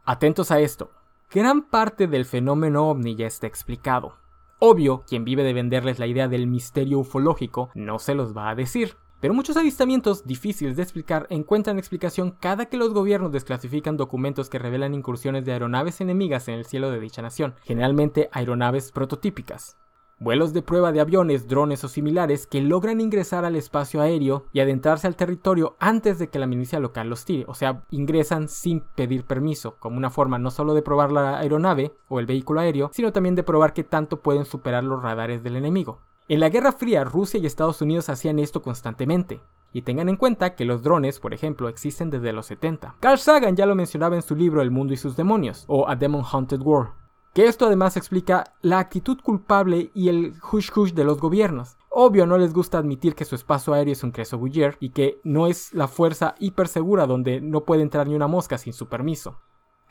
Atentos 0.04 0.50
a 0.50 0.60
esto. 0.60 0.90
Gran 1.30 1.70
parte 1.70 2.08
del 2.08 2.26
fenómeno 2.26 2.90
ovni 2.90 3.16
ya 3.16 3.28
está 3.28 3.46
explicado. 3.46 4.16
Obvio, 4.60 5.04
quien 5.08 5.24
vive 5.24 5.44
de 5.44 5.54
venderles 5.54 6.00
la 6.00 6.08
idea 6.08 6.28
del 6.28 6.48
misterio 6.48 6.98
ufológico 6.98 7.70
no 7.76 8.00
se 8.00 8.16
los 8.16 8.36
va 8.36 8.50
a 8.50 8.56
decir. 8.56 8.96
Pero 9.20 9.36
muchos 9.36 9.56
avistamientos 9.56 10.26
difíciles 10.26 10.76
de 10.76 10.84
explicar 10.84 11.28
encuentran 11.30 11.78
explicación 11.78 12.36
cada 12.40 12.66
que 12.66 12.78
los 12.78 12.94
gobiernos 12.94 13.32
desclasifican 13.32 13.98
documentos 13.98 14.50
que 14.50 14.60
revelan 14.60 14.96
incursiones 14.96 15.46
de 15.46 15.54
aeronaves 15.54 16.02
enemigas 16.02 16.48
en 16.48 16.56
el 16.56 16.66
cielo 16.66 16.90
de 16.90 17.00
dicha 17.00 17.22
nación, 17.22 17.54
generalmente 17.64 18.30
aeronaves 18.32 18.92
prototípicas. 18.92 19.78
Vuelos 20.20 20.54
de 20.54 20.62
prueba 20.62 20.92
de 20.92 21.00
aviones, 21.00 21.48
drones 21.48 21.84
o 21.84 21.88
similares 21.88 22.48
que 22.48 22.62
logran 22.62 23.02
ingresar 23.02 23.46
al 23.46 23.56
espacio 23.56 24.02
aéreo 24.02 24.46
y 24.52 24.60
adentrarse 24.60 25.08
al 25.08 25.16
territorio 25.16 25.76
antes 25.80 26.20
de 26.20 26.30
que 26.30 26.40
la 26.40 26.48
milicia 26.48 26.80
local 26.80 27.10
los 27.10 27.26
tire, 27.26 27.46
o 27.48 27.54
sea, 27.54 27.84
ingresan 27.92 28.48
sin 28.48 28.82
pedir 28.96 29.26
permiso, 29.26 29.76
como 29.80 29.98
una 29.98 30.10
forma 30.10 30.40
no 30.40 30.52
solo 30.52 30.74
de 30.74 30.82
probar 30.82 31.12
la 31.12 31.40
aeronave 31.40 31.94
o 32.08 32.20
el 32.20 32.26
vehículo 32.26 32.60
aéreo, 32.60 32.90
sino 32.94 33.14
también 33.14 33.36
de 33.36 33.44
probar 33.44 33.74
que 33.74 33.84
tanto 33.84 34.22
pueden 34.22 34.46
superar 34.46 34.84
los 34.84 35.02
radares 35.02 35.44
del 35.44 35.56
enemigo. 35.56 36.02
En 36.30 36.42
la 36.42 36.50
Guerra 36.50 36.74
Fría, 36.74 37.06
Rusia 37.06 37.40
y 37.40 37.46
Estados 37.46 37.82
Unidos 37.82 38.10
hacían 38.10 38.40
esto 38.40 38.62
constantemente. 38.62 39.40
Y 39.72 39.84
tengan 39.84 40.10
en 40.10 40.18
cuenta 40.18 40.56
que 40.56 40.66
los 40.66 40.82
drones, 40.82 41.20
por 41.20 41.34
ejemplo, 41.34 41.70
existen 41.70 42.10
desde 42.10 42.34
los 42.34 42.48
70. 42.48 42.96
Carl 43.00 43.18
Sagan 43.18 43.56
ya 43.56 43.66
lo 43.66 43.76
mencionaba 43.76 44.16
en 44.16 44.22
su 44.22 44.36
libro 44.36 44.62
El 44.62 44.72
mundo 44.72 44.94
y 44.94 44.98
sus 44.98 45.16
demonios, 45.16 45.66
o 45.68 45.88
A 45.88 45.96
Demon 45.96 46.24
Haunted 46.30 46.62
World. 46.62 46.92
Que 47.38 47.46
esto 47.46 47.68
además 47.68 47.98
explica 47.98 48.56
la 48.64 48.80
actitud 48.80 49.20
culpable 49.22 49.92
y 49.94 50.10
el 50.10 50.34
hush 50.52 50.72
hush 50.76 50.94
de 50.94 51.04
los 51.04 51.22
gobiernos. 51.22 51.78
Obvio 51.92 52.26
no 52.26 52.40
les 52.40 52.52
gusta 52.52 52.80
admitir 52.80 53.14
que 53.14 53.26
su 53.26 53.36
espacio 53.36 53.74
aéreo 53.74 53.92
es 53.92 54.04
un 54.04 54.10
creso 54.10 54.40
Bouyer 54.40 54.76
y 54.80 54.90
que 54.90 55.22
no 55.24 55.46
es 55.46 55.72
la 55.72 55.88
fuerza 55.88 56.34
hiper 56.40 56.68
segura 56.68 57.06
donde 57.06 57.40
no 57.40 57.64
puede 57.64 57.84
entrar 57.84 58.08
ni 58.08 58.16
una 58.16 58.26
mosca 58.26 58.58
sin 58.58 58.74
su 58.74 58.88
permiso. 58.88 59.38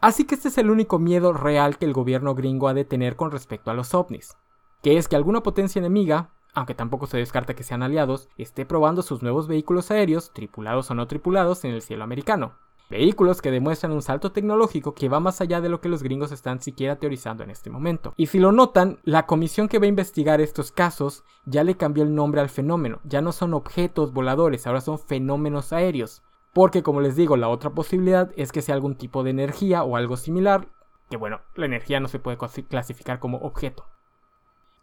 Así 0.00 0.24
que 0.24 0.34
este 0.34 0.48
es 0.48 0.58
el 0.58 0.72
único 0.72 0.98
miedo 0.98 1.32
real 1.32 1.78
que 1.78 1.84
el 1.84 1.92
gobierno 1.92 2.34
gringo 2.34 2.66
ha 2.66 2.74
de 2.74 2.84
tener 2.84 3.14
con 3.14 3.30
respecto 3.30 3.70
a 3.70 3.74
los 3.74 3.94
ovnis, 3.94 4.36
que 4.82 4.98
es 4.98 5.06
que 5.06 5.14
alguna 5.14 5.44
potencia 5.44 5.78
enemiga, 5.78 6.32
aunque 6.52 6.74
tampoco 6.74 7.06
se 7.06 7.18
descarta 7.18 7.54
que 7.54 7.62
sean 7.62 7.84
aliados, 7.84 8.28
esté 8.38 8.66
probando 8.66 9.02
sus 9.02 9.22
nuevos 9.22 9.46
vehículos 9.46 9.92
aéreos, 9.92 10.32
tripulados 10.32 10.90
o 10.90 10.96
no 10.96 11.06
tripulados, 11.06 11.64
en 11.64 11.70
el 11.74 11.82
cielo 11.82 12.02
americano. 12.02 12.56
Vehículos 12.88 13.42
que 13.42 13.50
demuestran 13.50 13.92
un 13.92 14.02
salto 14.02 14.30
tecnológico 14.30 14.94
que 14.94 15.08
va 15.08 15.18
más 15.18 15.40
allá 15.40 15.60
de 15.60 15.68
lo 15.68 15.80
que 15.80 15.88
los 15.88 16.04
gringos 16.04 16.30
están 16.30 16.60
siquiera 16.60 16.96
teorizando 16.96 17.42
en 17.42 17.50
este 17.50 17.68
momento. 17.68 18.14
Y 18.16 18.26
si 18.26 18.38
lo 18.38 18.52
notan, 18.52 19.00
la 19.02 19.26
comisión 19.26 19.68
que 19.68 19.80
va 19.80 19.86
a 19.86 19.88
investigar 19.88 20.40
estos 20.40 20.70
casos 20.70 21.24
ya 21.46 21.64
le 21.64 21.76
cambió 21.76 22.04
el 22.04 22.14
nombre 22.14 22.40
al 22.40 22.48
fenómeno. 22.48 23.00
Ya 23.04 23.20
no 23.20 23.32
son 23.32 23.54
objetos 23.54 24.12
voladores, 24.12 24.66
ahora 24.66 24.80
son 24.80 25.00
fenómenos 25.00 25.72
aéreos. 25.72 26.22
Porque 26.52 26.82
como 26.84 27.00
les 27.00 27.16
digo, 27.16 27.36
la 27.36 27.48
otra 27.48 27.70
posibilidad 27.70 28.30
es 28.36 28.52
que 28.52 28.62
sea 28.62 28.76
algún 28.76 28.94
tipo 28.94 29.24
de 29.24 29.30
energía 29.30 29.82
o 29.82 29.96
algo 29.96 30.16
similar, 30.16 30.68
que 31.10 31.16
bueno, 31.16 31.40
la 31.54 31.66
energía 31.66 32.00
no 32.00 32.08
se 32.08 32.18
puede 32.18 32.38
clasificar 32.68 33.18
como 33.18 33.38
objeto. 33.38 33.84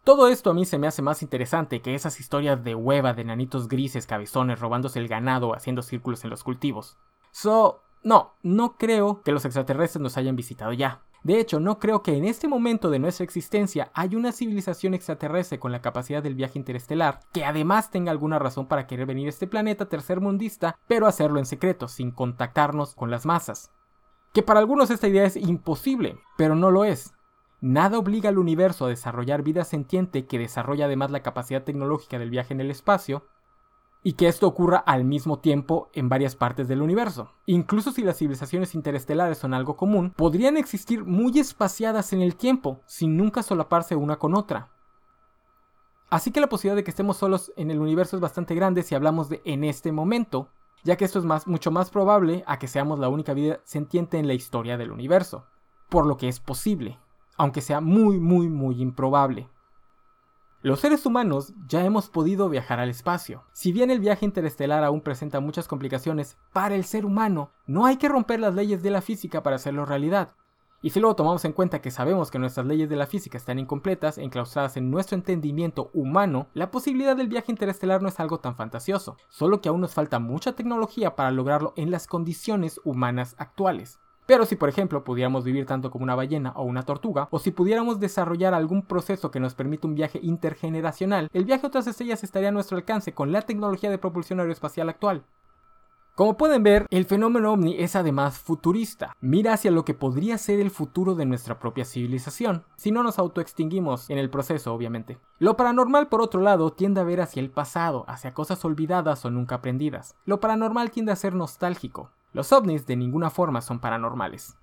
Todo 0.04 0.28
esto 0.28 0.50
a 0.50 0.54
mí 0.54 0.66
se 0.66 0.78
me 0.78 0.86
hace 0.86 1.00
más 1.00 1.22
interesante 1.22 1.80
que 1.80 1.94
esas 1.94 2.20
historias 2.20 2.62
de 2.62 2.74
hueva 2.74 3.14
de 3.14 3.24
nanitos 3.24 3.68
grises 3.68 4.06
cabezones 4.06 4.60
robándose 4.60 4.98
el 4.98 5.08
ganado 5.08 5.54
haciendo 5.54 5.80
círculos 5.80 6.24
en 6.24 6.30
los 6.30 6.44
cultivos. 6.44 6.98
So, 7.32 7.82
no, 8.04 8.34
no 8.42 8.76
creo 8.76 9.22
que 9.22 9.32
los 9.32 9.44
extraterrestres 9.44 10.02
nos 10.02 10.16
hayan 10.16 10.36
visitado 10.36 10.72
ya. 10.72 11.02
De 11.24 11.40
hecho, 11.40 11.58
no 11.58 11.78
creo 11.78 12.02
que 12.02 12.18
en 12.18 12.26
este 12.26 12.48
momento 12.48 12.90
de 12.90 12.98
nuestra 12.98 13.24
existencia 13.24 13.90
haya 13.94 14.18
una 14.18 14.30
civilización 14.30 14.92
extraterrestre 14.92 15.58
con 15.58 15.72
la 15.72 15.80
capacidad 15.80 16.22
del 16.22 16.34
viaje 16.34 16.58
interestelar 16.58 17.20
que 17.32 17.46
además 17.46 17.90
tenga 17.90 18.10
alguna 18.10 18.38
razón 18.38 18.66
para 18.66 18.86
querer 18.86 19.06
venir 19.06 19.26
a 19.26 19.30
este 19.30 19.46
planeta 19.46 19.88
tercermundista, 19.88 20.78
pero 20.86 21.06
hacerlo 21.06 21.38
en 21.38 21.46
secreto, 21.46 21.88
sin 21.88 22.10
contactarnos 22.10 22.94
con 22.94 23.10
las 23.10 23.24
masas. 23.24 23.70
Que 24.34 24.42
para 24.42 24.60
algunos 24.60 24.90
esta 24.90 25.08
idea 25.08 25.24
es 25.24 25.36
imposible, 25.36 26.18
pero 26.36 26.54
no 26.54 26.70
lo 26.70 26.84
es. 26.84 27.14
Nada 27.62 27.98
obliga 27.98 28.28
al 28.28 28.38
universo 28.38 28.84
a 28.84 28.90
desarrollar 28.90 29.42
vida 29.42 29.64
sentiente 29.64 30.26
que 30.26 30.38
desarrolla 30.38 30.84
además 30.84 31.10
la 31.10 31.22
capacidad 31.22 31.64
tecnológica 31.64 32.18
del 32.18 32.28
viaje 32.28 32.52
en 32.52 32.60
el 32.60 32.70
espacio, 32.70 33.24
y 34.06 34.12
que 34.12 34.28
esto 34.28 34.46
ocurra 34.46 34.76
al 34.76 35.02
mismo 35.04 35.38
tiempo 35.38 35.88
en 35.94 36.10
varias 36.10 36.36
partes 36.36 36.68
del 36.68 36.82
universo. 36.82 37.32
Incluso 37.46 37.90
si 37.90 38.02
las 38.02 38.18
civilizaciones 38.18 38.74
interestelares 38.74 39.38
son 39.38 39.54
algo 39.54 39.76
común, 39.76 40.12
podrían 40.14 40.58
existir 40.58 41.04
muy 41.06 41.38
espaciadas 41.38 42.12
en 42.12 42.20
el 42.20 42.36
tiempo, 42.36 42.82
sin 42.86 43.16
nunca 43.16 43.42
solaparse 43.42 43.96
una 43.96 44.16
con 44.16 44.34
otra. 44.34 44.70
Así 46.10 46.30
que 46.30 46.40
la 46.40 46.50
posibilidad 46.50 46.76
de 46.76 46.84
que 46.84 46.90
estemos 46.90 47.16
solos 47.16 47.50
en 47.56 47.70
el 47.70 47.80
universo 47.80 48.16
es 48.16 48.20
bastante 48.20 48.54
grande 48.54 48.82
si 48.82 48.94
hablamos 48.94 49.30
de 49.30 49.40
en 49.46 49.64
este 49.64 49.90
momento, 49.90 50.50
ya 50.84 50.96
que 50.96 51.06
esto 51.06 51.18
es 51.18 51.24
más, 51.24 51.46
mucho 51.46 51.70
más 51.70 51.88
probable 51.88 52.44
a 52.46 52.58
que 52.58 52.68
seamos 52.68 52.98
la 52.98 53.08
única 53.08 53.32
vida 53.32 53.60
sentiente 53.64 54.18
en 54.18 54.26
la 54.26 54.34
historia 54.34 54.76
del 54.76 54.92
universo, 54.92 55.46
por 55.88 56.04
lo 56.04 56.18
que 56.18 56.28
es 56.28 56.40
posible, 56.40 56.98
aunque 57.38 57.62
sea 57.62 57.80
muy 57.80 58.20
muy 58.20 58.50
muy 58.50 58.82
improbable. 58.82 59.48
Los 60.64 60.80
seres 60.80 61.04
humanos 61.04 61.52
ya 61.68 61.84
hemos 61.84 62.08
podido 62.08 62.48
viajar 62.48 62.80
al 62.80 62.88
espacio. 62.88 63.44
Si 63.52 63.70
bien 63.70 63.90
el 63.90 64.00
viaje 64.00 64.24
interestelar 64.24 64.82
aún 64.82 65.02
presenta 65.02 65.38
muchas 65.38 65.68
complicaciones 65.68 66.38
para 66.54 66.74
el 66.74 66.84
ser 66.84 67.04
humano, 67.04 67.50
no 67.66 67.84
hay 67.84 67.98
que 67.98 68.08
romper 68.08 68.40
las 68.40 68.54
leyes 68.54 68.82
de 68.82 68.90
la 68.90 69.02
física 69.02 69.42
para 69.42 69.56
hacerlo 69.56 69.84
realidad. 69.84 70.32
Y 70.80 70.88
si 70.88 71.00
luego 71.00 71.16
tomamos 71.16 71.44
en 71.44 71.52
cuenta 71.52 71.82
que 71.82 71.90
sabemos 71.90 72.30
que 72.30 72.38
nuestras 72.38 72.64
leyes 72.64 72.88
de 72.88 72.96
la 72.96 73.06
física 73.06 73.36
están 73.36 73.58
incompletas, 73.58 74.16
enclaustradas 74.16 74.78
en 74.78 74.90
nuestro 74.90 75.16
entendimiento 75.16 75.90
humano, 75.92 76.46
la 76.54 76.70
posibilidad 76.70 77.14
del 77.14 77.28
viaje 77.28 77.52
interestelar 77.52 78.00
no 78.00 78.08
es 78.08 78.18
algo 78.18 78.40
tan 78.40 78.56
fantasioso, 78.56 79.18
solo 79.28 79.60
que 79.60 79.68
aún 79.68 79.82
nos 79.82 79.92
falta 79.92 80.18
mucha 80.18 80.52
tecnología 80.52 81.14
para 81.14 81.30
lograrlo 81.30 81.74
en 81.76 81.90
las 81.90 82.06
condiciones 82.06 82.80
humanas 82.84 83.34
actuales. 83.36 84.00
Pero 84.26 84.46
si 84.46 84.56
por 84.56 84.68
ejemplo 84.68 85.04
pudiéramos 85.04 85.44
vivir 85.44 85.66
tanto 85.66 85.90
como 85.90 86.04
una 86.04 86.14
ballena 86.14 86.52
o 86.56 86.62
una 86.62 86.84
tortuga, 86.84 87.28
o 87.30 87.38
si 87.38 87.50
pudiéramos 87.50 88.00
desarrollar 88.00 88.54
algún 88.54 88.82
proceso 88.82 89.30
que 89.30 89.40
nos 89.40 89.54
permita 89.54 89.86
un 89.86 89.94
viaje 89.94 90.18
intergeneracional, 90.22 91.28
el 91.32 91.44
viaje 91.44 91.66
a 91.66 91.68
otras 91.68 91.86
estrellas 91.86 92.24
estaría 92.24 92.48
a 92.48 92.52
nuestro 92.52 92.76
alcance 92.76 93.12
con 93.12 93.32
la 93.32 93.42
tecnología 93.42 93.90
de 93.90 93.98
propulsión 93.98 94.40
aeroespacial 94.40 94.88
actual. 94.88 95.24
Como 96.14 96.36
pueden 96.36 96.62
ver, 96.62 96.86
el 96.90 97.06
fenómeno 97.06 97.52
ovni 97.52 97.74
es 97.76 97.96
además 97.96 98.38
futurista. 98.38 99.16
Mira 99.20 99.52
hacia 99.52 99.72
lo 99.72 99.84
que 99.84 99.94
podría 99.94 100.38
ser 100.38 100.60
el 100.60 100.70
futuro 100.70 101.16
de 101.16 101.26
nuestra 101.26 101.58
propia 101.58 101.84
civilización, 101.84 102.62
si 102.76 102.92
no 102.92 103.02
nos 103.02 103.18
autoextinguimos 103.18 104.08
en 104.10 104.18
el 104.18 104.30
proceso, 104.30 104.72
obviamente. 104.72 105.18
Lo 105.40 105.56
paranormal, 105.56 106.06
por 106.06 106.22
otro 106.22 106.40
lado, 106.40 106.72
tiende 106.72 107.00
a 107.00 107.04
ver 107.04 107.20
hacia 107.20 107.40
el 107.40 107.50
pasado, 107.50 108.04
hacia 108.06 108.32
cosas 108.32 108.64
olvidadas 108.64 109.24
o 109.24 109.30
nunca 109.32 109.56
aprendidas. 109.56 110.14
Lo 110.24 110.38
paranormal 110.38 110.92
tiende 110.92 111.10
a 111.10 111.16
ser 111.16 111.34
nostálgico. 111.34 112.12
Los 112.34 112.52
ovnis 112.52 112.84
de 112.84 112.96
ninguna 112.96 113.30
forma 113.30 113.62
son 113.62 113.78
paranormales. 113.78 114.58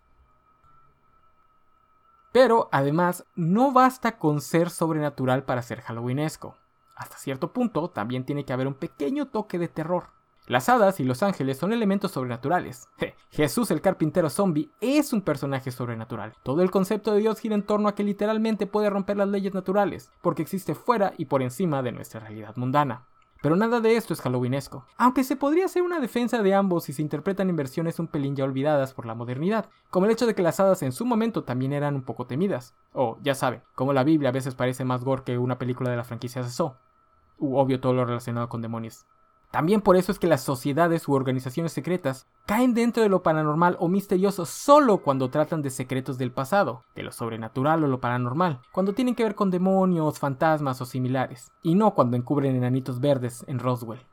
Pero 2.32 2.70
además, 2.72 3.26
no 3.36 3.72
basta 3.72 4.18
con 4.18 4.42
ser 4.42 4.70
sobrenatural 4.70 5.44
para 5.44 5.62
ser 5.62 5.82
halloweenesco. 5.82 6.58
Hasta 6.96 7.18
cierto 7.18 7.52
punto, 7.52 7.90
también 7.90 8.26
tiene 8.26 8.46
que 8.46 8.54
haber 8.54 8.68
un 8.68 8.76
pequeño 8.76 9.30
toque 9.30 9.58
de 9.58 9.70
terror. 9.70 10.10
Las 10.48 10.68
hadas 10.68 11.00
y 11.00 11.06
los 11.06 11.24
ángeles 11.24 11.58
son 11.58 11.72
elementos 11.72 12.12
sobrenaturales. 12.12 12.90
Jesús 13.30 13.72
el 13.72 13.80
carpintero 13.80 14.30
zombie 14.30 14.70
es 14.82 15.14
un 15.14 15.22
personaje 15.22 15.72
sobrenatural. 15.72 16.34
Todo 16.44 16.62
el 16.64 16.72
concepto 16.72 17.14
de 17.14 17.20
Dios 17.20 17.40
gira 17.40 17.56
en 17.56 17.66
torno 17.66 17.88
a 17.88 17.96
que 17.96 18.04
literalmente 18.04 18.68
puede 18.68 18.90
romper 18.90 19.18
las 19.18 19.30
leyes 19.30 19.54
naturales, 19.54 20.12
porque 20.22 20.42
existe 20.42 20.76
fuera 20.76 21.14
y 21.18 21.26
por 21.26 21.42
encima 21.42 21.82
de 21.82 21.94
nuestra 21.94 22.20
realidad 22.20 22.56
mundana. 22.58 23.08
Pero 23.42 23.56
nada 23.56 23.80
de 23.80 23.96
esto 23.96 24.14
es 24.14 24.22
halloweenesco, 24.22 24.86
aunque 24.98 25.24
se 25.24 25.36
podría 25.36 25.66
hacer 25.66 25.82
una 25.82 26.00
defensa 26.00 26.44
de 26.44 26.54
ambos 26.54 26.84
si 26.84 26.94
se 26.94 27.02
interpretan 27.02 27.50
en 27.50 27.56
versiones 27.56 27.98
un 27.98 28.08
pelín 28.08 28.36
ya 28.36 28.44
olvidadas 28.44 28.94
por 28.94 29.08
la 29.08 29.16
modernidad, 29.16 29.70
como 29.90 30.06
el 30.06 30.12
hecho 30.12 30.28
de 30.28 30.36
que 30.36 30.44
las 30.44 30.60
hadas 30.60 30.84
en 30.84 30.92
su 30.92 31.06
momento 31.06 31.44
también 31.44 31.74
eran 31.74 31.96
un 31.96 32.04
poco 32.04 32.28
temidas, 32.28 32.76
o 32.94 33.18
ya 33.24 33.34
saben, 33.34 33.64
como 33.74 33.94
la 33.94 34.04
Biblia 34.04 34.30
a 34.30 34.34
veces 34.34 34.54
parece 34.54 34.86
más 34.86 35.04
gore 35.04 35.24
que 35.24 35.40
una 35.40 35.58
película 35.58 35.90
de 35.90 35.98
la 35.98 36.04
franquicia 36.04 36.44
de 36.44 36.50
Saw, 36.50 36.76
obvio 37.40 37.80
todo 37.80 37.94
lo 37.94 38.06
relacionado 38.06 38.48
con 38.48 38.62
demonios. 38.62 39.06
También 39.52 39.82
por 39.82 39.98
eso 39.98 40.14
es 40.14 40.20
que 40.20 40.28
las 40.28 40.44
sociedades 40.44 41.10
u 41.10 41.14
organizaciones 41.14 41.74
secretas 41.74 42.26
caen 42.46 42.74
dentro 42.74 43.04
de 43.04 43.10
lo 43.10 43.22
paranormal 43.22 43.76
o 43.80 43.90
misterioso 43.90 44.46
solo 44.46 45.00
cuando 45.00 45.30
tratan 45.30 45.62
de 45.62 45.70
secretos 45.70 46.18
del 46.18 46.32
pasado, 46.32 46.84
de 46.96 47.04
lo 47.04 47.12
sobrenatural 47.12 47.84
o 47.84 47.88
lo 47.88 48.00
paranormal, 48.00 48.62
cuando 48.72 48.94
tienen 48.94 49.14
que 49.14 49.24
ver 49.24 49.36
con 49.36 49.52
demonios, 49.52 50.20
fantasmas 50.20 50.80
o 50.80 50.86
similares, 50.86 51.52
y 51.62 51.76
no 51.76 51.94
cuando 51.94 52.16
encubren 52.16 52.56
enanitos 52.56 53.02
verdes 53.02 53.44
en 53.48 53.60
Roswell. 53.60 54.06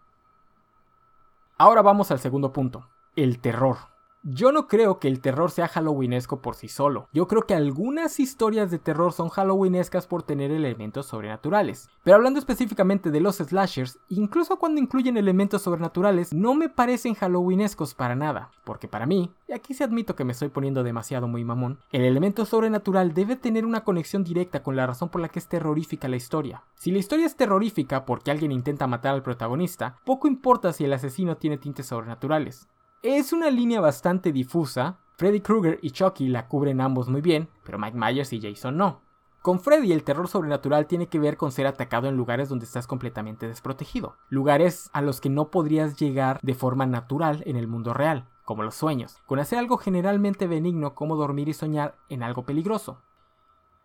Ahora 1.57 1.83
vamos 1.83 2.11
al 2.11 2.19
segundo 2.19 2.53
punto, 2.53 2.89
el 3.15 3.39
terror. 3.39 3.77
Yo 4.25 4.51
no 4.51 4.67
creo 4.67 4.99
que 4.99 5.07
el 5.07 5.21
terror 5.21 5.53
sea 5.53 5.69
halloweenesco 5.69 6.43
por 6.43 6.57
sí 6.57 6.67
solo. 6.67 7.09
Yo 7.13 7.29
creo 7.29 7.43
que 7.43 7.55
algunas 7.55 8.19
historias 8.19 8.69
de 8.69 8.81
terror 8.81 9.13
son 9.13 9.29
halloweenescas 9.29 10.09
por 10.09 10.25
tener 10.25 10.51
elementos 10.51 11.07
sobrenaturales. 11.07 11.89
Pero 12.03 12.17
hablando 12.17 12.41
específicamente 12.41 13.13
de 13.13 13.21
los 13.21 13.37
slashers, 13.37 14.01
incluso 14.09 14.59
cuando 14.59 14.81
incluyen 14.81 15.17
elementos 15.17 15.63
sobrenaturales, 15.63 16.33
no 16.35 16.55
me 16.55 16.69
parecen 16.69 17.15
halloweenescos 17.15 17.95
para 17.95 18.17
nada. 18.17 18.51
Porque 18.65 18.89
para 18.89 19.07
mí, 19.07 19.33
y 19.47 19.53
aquí 19.53 19.73
se 19.73 19.85
admito 19.85 20.17
que 20.17 20.25
me 20.25 20.33
estoy 20.33 20.49
poniendo 20.49 20.83
demasiado 20.83 21.29
muy 21.29 21.45
mamón, 21.45 21.79
el 21.93 22.03
elemento 22.03 22.45
sobrenatural 22.45 23.15
debe 23.15 23.37
tener 23.37 23.65
una 23.65 23.85
conexión 23.85 24.25
directa 24.25 24.65
con 24.65 24.75
la 24.75 24.87
razón 24.87 25.11
por 25.11 25.21
la 25.21 25.29
que 25.29 25.39
es 25.39 25.47
terrorífica 25.47 26.09
la 26.09 26.17
historia. 26.17 26.65
Si 26.75 26.91
la 26.91 26.99
historia 26.99 27.25
es 27.25 27.37
terrorífica 27.37 28.05
porque 28.05 28.33
alguien 28.33 28.51
intenta 28.51 28.89
matar 28.89 29.15
al 29.15 29.23
protagonista, 29.23 29.97
poco 30.05 30.27
importa 30.27 30.73
si 30.73 30.85
el 30.85 30.93
asesino 30.93 31.37
tiene 31.37 31.57
tintes 31.57 31.87
sobrenaturales. 31.87 32.69
Es 33.03 33.33
una 33.33 33.49
línea 33.49 33.81
bastante 33.81 34.33
difusa. 34.33 34.99
Freddy 35.17 35.41
Krueger 35.41 35.79
y 35.83 35.93
Chucky 35.93 36.27
la 36.27 36.49
cubren 36.49 36.81
ambos 36.81 37.09
muy 37.09 37.21
bien, 37.21 37.49
pero 37.65 37.79
Mike 37.79 37.97
Myers 37.97 38.33
y 38.33 38.41
Jason 38.41 38.77
no. 38.77 39.03
Con 39.41 39.61
Freddy 39.61 39.93
el 39.93 40.03
terror 40.03 40.27
sobrenatural 40.27 40.87
tiene 40.89 41.07
que 41.07 41.21
ver 41.21 41.37
con 41.37 41.53
ser 41.53 41.69
atacado 41.69 42.09
en 42.09 42.17
lugares 42.17 42.49
donde 42.49 42.65
estás 42.65 42.89
completamente 42.89 43.47
desprotegido, 43.47 44.17
lugares 44.31 44.91
a 44.93 45.01
los 45.01 45.21
que 45.21 45.31
no 45.31 45.49
podrías 45.53 45.97
llegar 45.97 46.41
de 46.43 46.55
forma 46.55 46.87
natural 46.87 47.45
en 47.47 47.55
el 47.55 47.69
mundo 47.69 47.95
real, 47.95 48.29
como 48.45 48.65
los 48.65 48.75
sueños, 48.75 49.19
con 49.27 49.39
hacer 49.39 49.61
algo 49.61 49.77
generalmente 49.79 50.49
benigno 50.49 50.97
como 50.97 51.15
dormir 51.15 51.49
y 51.49 51.55
soñar 51.55 51.95
en 52.09 52.25
algo 52.25 52.45
peligroso. 52.45 53.01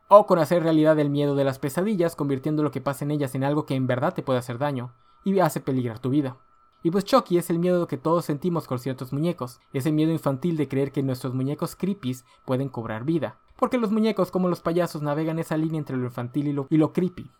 o 0.09 0.25
con 0.27 0.37
hacer 0.39 0.63
realidad 0.63 0.99
el 0.99 1.09
miedo 1.09 1.35
de 1.35 1.43
las 1.43 1.59
pesadillas, 1.59 2.15
convirtiendo 2.15 2.61
lo 2.61 2.71
que 2.71 2.81
pasa 2.81 3.05
en 3.05 3.11
ellas 3.11 3.35
en 3.35 3.43
algo 3.43 3.65
que 3.65 3.75
en 3.75 3.87
verdad 3.87 4.13
te 4.13 4.21
puede 4.21 4.39
hacer 4.39 4.57
daño 4.57 4.91
y 5.23 5.39
hace 5.39 5.59
peligrar 5.59 5.99
tu 5.99 6.09
vida. 6.09 6.37
Y 6.83 6.91
pues 6.91 7.05
Chucky 7.05 7.37
es 7.37 7.49
el 7.49 7.59
miedo 7.59 7.87
que 7.87 7.97
todos 7.97 8.25
sentimos 8.25 8.67
con 8.67 8.77
ciertos 8.77 9.13
muñecos, 9.13 9.61
ese 9.71 9.93
miedo 9.93 10.11
infantil 10.11 10.57
de 10.57 10.67
creer 10.67 10.91
que 10.91 11.01
nuestros 11.01 11.33
muñecos 11.33 11.77
creepies 11.77 12.25
pueden 12.45 12.67
cobrar 12.67 13.05
vida, 13.05 13.39
porque 13.57 13.77
los 13.77 13.89
muñecos 13.89 14.31
como 14.31 14.49
los 14.49 14.59
payasos 14.59 15.01
navegan 15.01 15.39
esa 15.39 15.55
línea 15.55 15.79
entre 15.79 15.95
lo 15.95 16.05
infantil 16.05 16.47
y 16.69 16.77
lo, 16.77 16.93
creepy. 16.93 17.31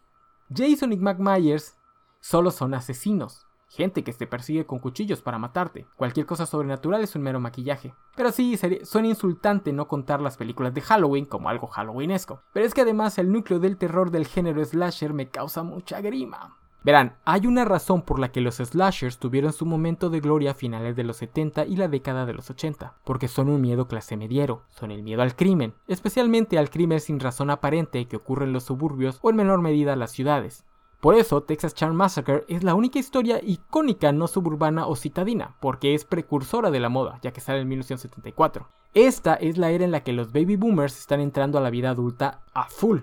Jason 0.55 0.93
y 0.93 0.97
Mac 0.97 1.19
Myers 1.19 1.75
solo 2.21 2.51
son 2.51 2.73
asesinos, 2.73 3.45
gente 3.67 4.05
que 4.05 4.13
te 4.13 4.27
persigue 4.27 4.65
con 4.65 4.79
cuchillos 4.79 5.21
para 5.21 5.39
matarte. 5.39 5.88
Cualquier 5.97 6.25
cosa 6.25 6.45
sobrenatural 6.45 7.03
es 7.03 7.15
un 7.15 7.23
mero 7.23 7.41
maquillaje. 7.41 7.93
Pero 8.15 8.31
sí, 8.31 8.57
suena 8.83 9.07
insultante 9.09 9.73
no 9.73 9.89
contar 9.89 10.21
las 10.21 10.38
películas 10.38 10.73
de 10.73 10.81
Halloween 10.81 11.25
como 11.25 11.50
algo 11.50 11.67
halloweenesco. 11.67 12.41
Pero 12.53 12.65
es 12.65 12.73
que 12.73 12.81
además 12.81 13.17
el 13.17 13.31
núcleo 13.31 13.59
del 13.59 13.77
terror 13.77 14.12
del 14.12 14.27
género 14.27 14.63
slasher 14.63 15.13
me 15.13 15.29
causa 15.29 15.63
mucha 15.63 16.00
grima. 16.01 16.57
Verán, 16.83 17.15
hay 17.23 17.47
una 17.47 17.63
razón 17.63 18.01
por 18.01 18.19
la 18.19 18.33
que 18.33 18.41
los 18.41 18.55
slashers 18.55 19.17
tuvieron 19.17 19.53
su 19.53 19.65
momento 19.65 20.09
de 20.09 20.19
gloria 20.19 20.51
a 20.51 20.53
finales 20.53 20.97
de 20.97 21.05
los 21.05 21.15
70 21.17 21.65
y 21.65 21.77
la 21.77 21.87
década 21.87 22.25
de 22.25 22.33
los 22.33 22.49
80, 22.49 22.95
porque 23.05 23.29
son 23.29 23.47
un 23.47 23.61
miedo 23.61 23.87
clase 23.87 24.17
mediero, 24.17 24.63
son 24.69 24.91
el 24.91 25.01
miedo 25.01 25.21
al 25.21 25.35
crimen, 25.35 25.75
especialmente 25.87 26.57
al 26.57 26.69
crimen 26.69 26.99
sin 26.99 27.21
razón 27.21 27.49
aparente 27.49 28.05
que 28.05 28.17
ocurre 28.17 28.45
en 28.45 28.51
los 28.51 28.63
suburbios 28.63 29.19
o 29.21 29.29
en 29.29 29.37
menor 29.37 29.61
medida 29.61 29.95
las 29.95 30.11
ciudades. 30.11 30.65
Por 30.99 31.15
eso, 31.15 31.43
Texas 31.43 31.73
Charm 31.73 31.95
Massacre 31.95 32.43
es 32.47 32.63
la 32.63 32.75
única 32.75 32.99
historia 32.99 33.39
icónica 33.41 34.11
no 34.11 34.27
suburbana 34.27 34.85
o 34.85 34.95
citadina, 34.95 35.55
porque 35.61 35.95
es 35.95 36.03
precursora 36.03 36.69
de 36.69 36.79
la 36.81 36.89
moda, 36.89 37.19
ya 37.21 37.31
que 37.31 37.41
sale 37.41 37.59
en 37.59 37.67
1974. 37.69 38.67
Esta 38.93 39.35
es 39.35 39.57
la 39.57 39.71
era 39.71 39.85
en 39.85 39.91
la 39.91 40.03
que 40.03 40.13
los 40.13 40.31
baby 40.31 40.55
boomers 40.55 40.99
están 40.99 41.19
entrando 41.19 41.57
a 41.57 41.61
la 41.61 41.71
vida 41.71 41.89
adulta 41.89 42.43
a 42.53 42.69
full, 42.69 42.99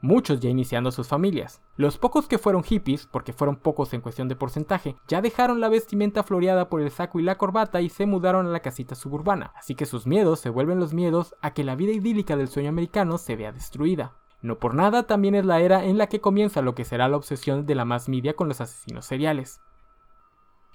muchos 0.00 0.40
ya 0.40 0.50
iniciando 0.50 0.90
sus 0.90 1.08
familias. 1.08 1.62
Los 1.76 1.98
pocos 1.98 2.26
que 2.26 2.38
fueron 2.38 2.62
hippies, 2.62 3.06
porque 3.06 3.32
fueron 3.32 3.56
pocos 3.56 3.92
en 3.94 4.00
cuestión 4.00 4.28
de 4.28 4.36
porcentaje, 4.36 4.96
ya 5.08 5.20
dejaron 5.20 5.60
la 5.60 5.68
vestimenta 5.68 6.22
floreada 6.22 6.68
por 6.68 6.80
el 6.80 6.90
saco 6.90 7.18
y 7.18 7.22
la 7.22 7.38
corbata 7.38 7.80
y 7.80 7.88
se 7.88 8.06
mudaron 8.06 8.46
a 8.46 8.50
la 8.50 8.60
casita 8.60 8.94
suburbana, 8.94 9.52
así 9.56 9.74
que 9.74 9.86
sus 9.86 10.06
miedos 10.06 10.40
se 10.40 10.50
vuelven 10.50 10.80
los 10.80 10.94
miedos 10.94 11.34
a 11.42 11.52
que 11.52 11.64
la 11.64 11.76
vida 11.76 11.92
idílica 11.92 12.36
del 12.36 12.48
sueño 12.48 12.68
americano 12.68 13.18
se 13.18 13.36
vea 13.36 13.52
destruida. 13.52 14.14
No 14.42 14.58
por 14.58 14.74
nada 14.74 15.04
también 15.04 15.34
es 15.34 15.44
la 15.44 15.60
era 15.60 15.84
en 15.84 15.98
la 15.98 16.08
que 16.08 16.20
comienza 16.20 16.62
lo 16.62 16.74
que 16.74 16.84
será 16.84 17.08
la 17.08 17.16
obsesión 17.16 17.66
de 17.66 17.74
la 17.74 17.84
más 17.84 18.08
media 18.08 18.34
con 18.34 18.48
los 18.48 18.60
asesinos 18.60 19.06
seriales. 19.06 19.60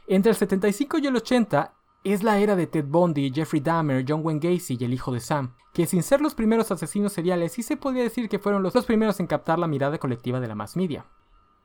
Entre 0.07 0.31
el 0.31 0.35
75 0.35 0.97
y 0.97 1.07
el 1.07 1.15
80, 1.15 1.73
es 2.03 2.23
la 2.23 2.39
era 2.39 2.55
de 2.55 2.67
Ted 2.67 2.85
Bundy, 2.85 3.31
Jeffrey 3.31 3.61
Dahmer, 3.61 4.03
John 4.07 4.21
Wayne 4.23 4.39
Gacy 4.39 4.77
y 4.79 4.85
el 4.85 4.93
hijo 4.93 5.11
de 5.11 5.19
Sam, 5.19 5.53
que 5.73 5.85
sin 5.85 6.01
ser 6.01 6.19
los 6.19 6.33
primeros 6.33 6.71
asesinos 6.71 7.13
seriales 7.13 7.51
sí 7.51 7.63
se 7.63 7.77
podría 7.77 8.03
decir 8.03 8.27
que 8.27 8.39
fueron 8.39 8.63
los 8.63 8.73
dos 8.73 8.85
primeros 8.85 9.19
en 9.19 9.27
captar 9.27 9.59
la 9.59 9.67
mirada 9.67 9.99
colectiva 9.99 10.39
de 10.39 10.47
la 10.47 10.55
más 10.55 10.75
media. 10.75 11.05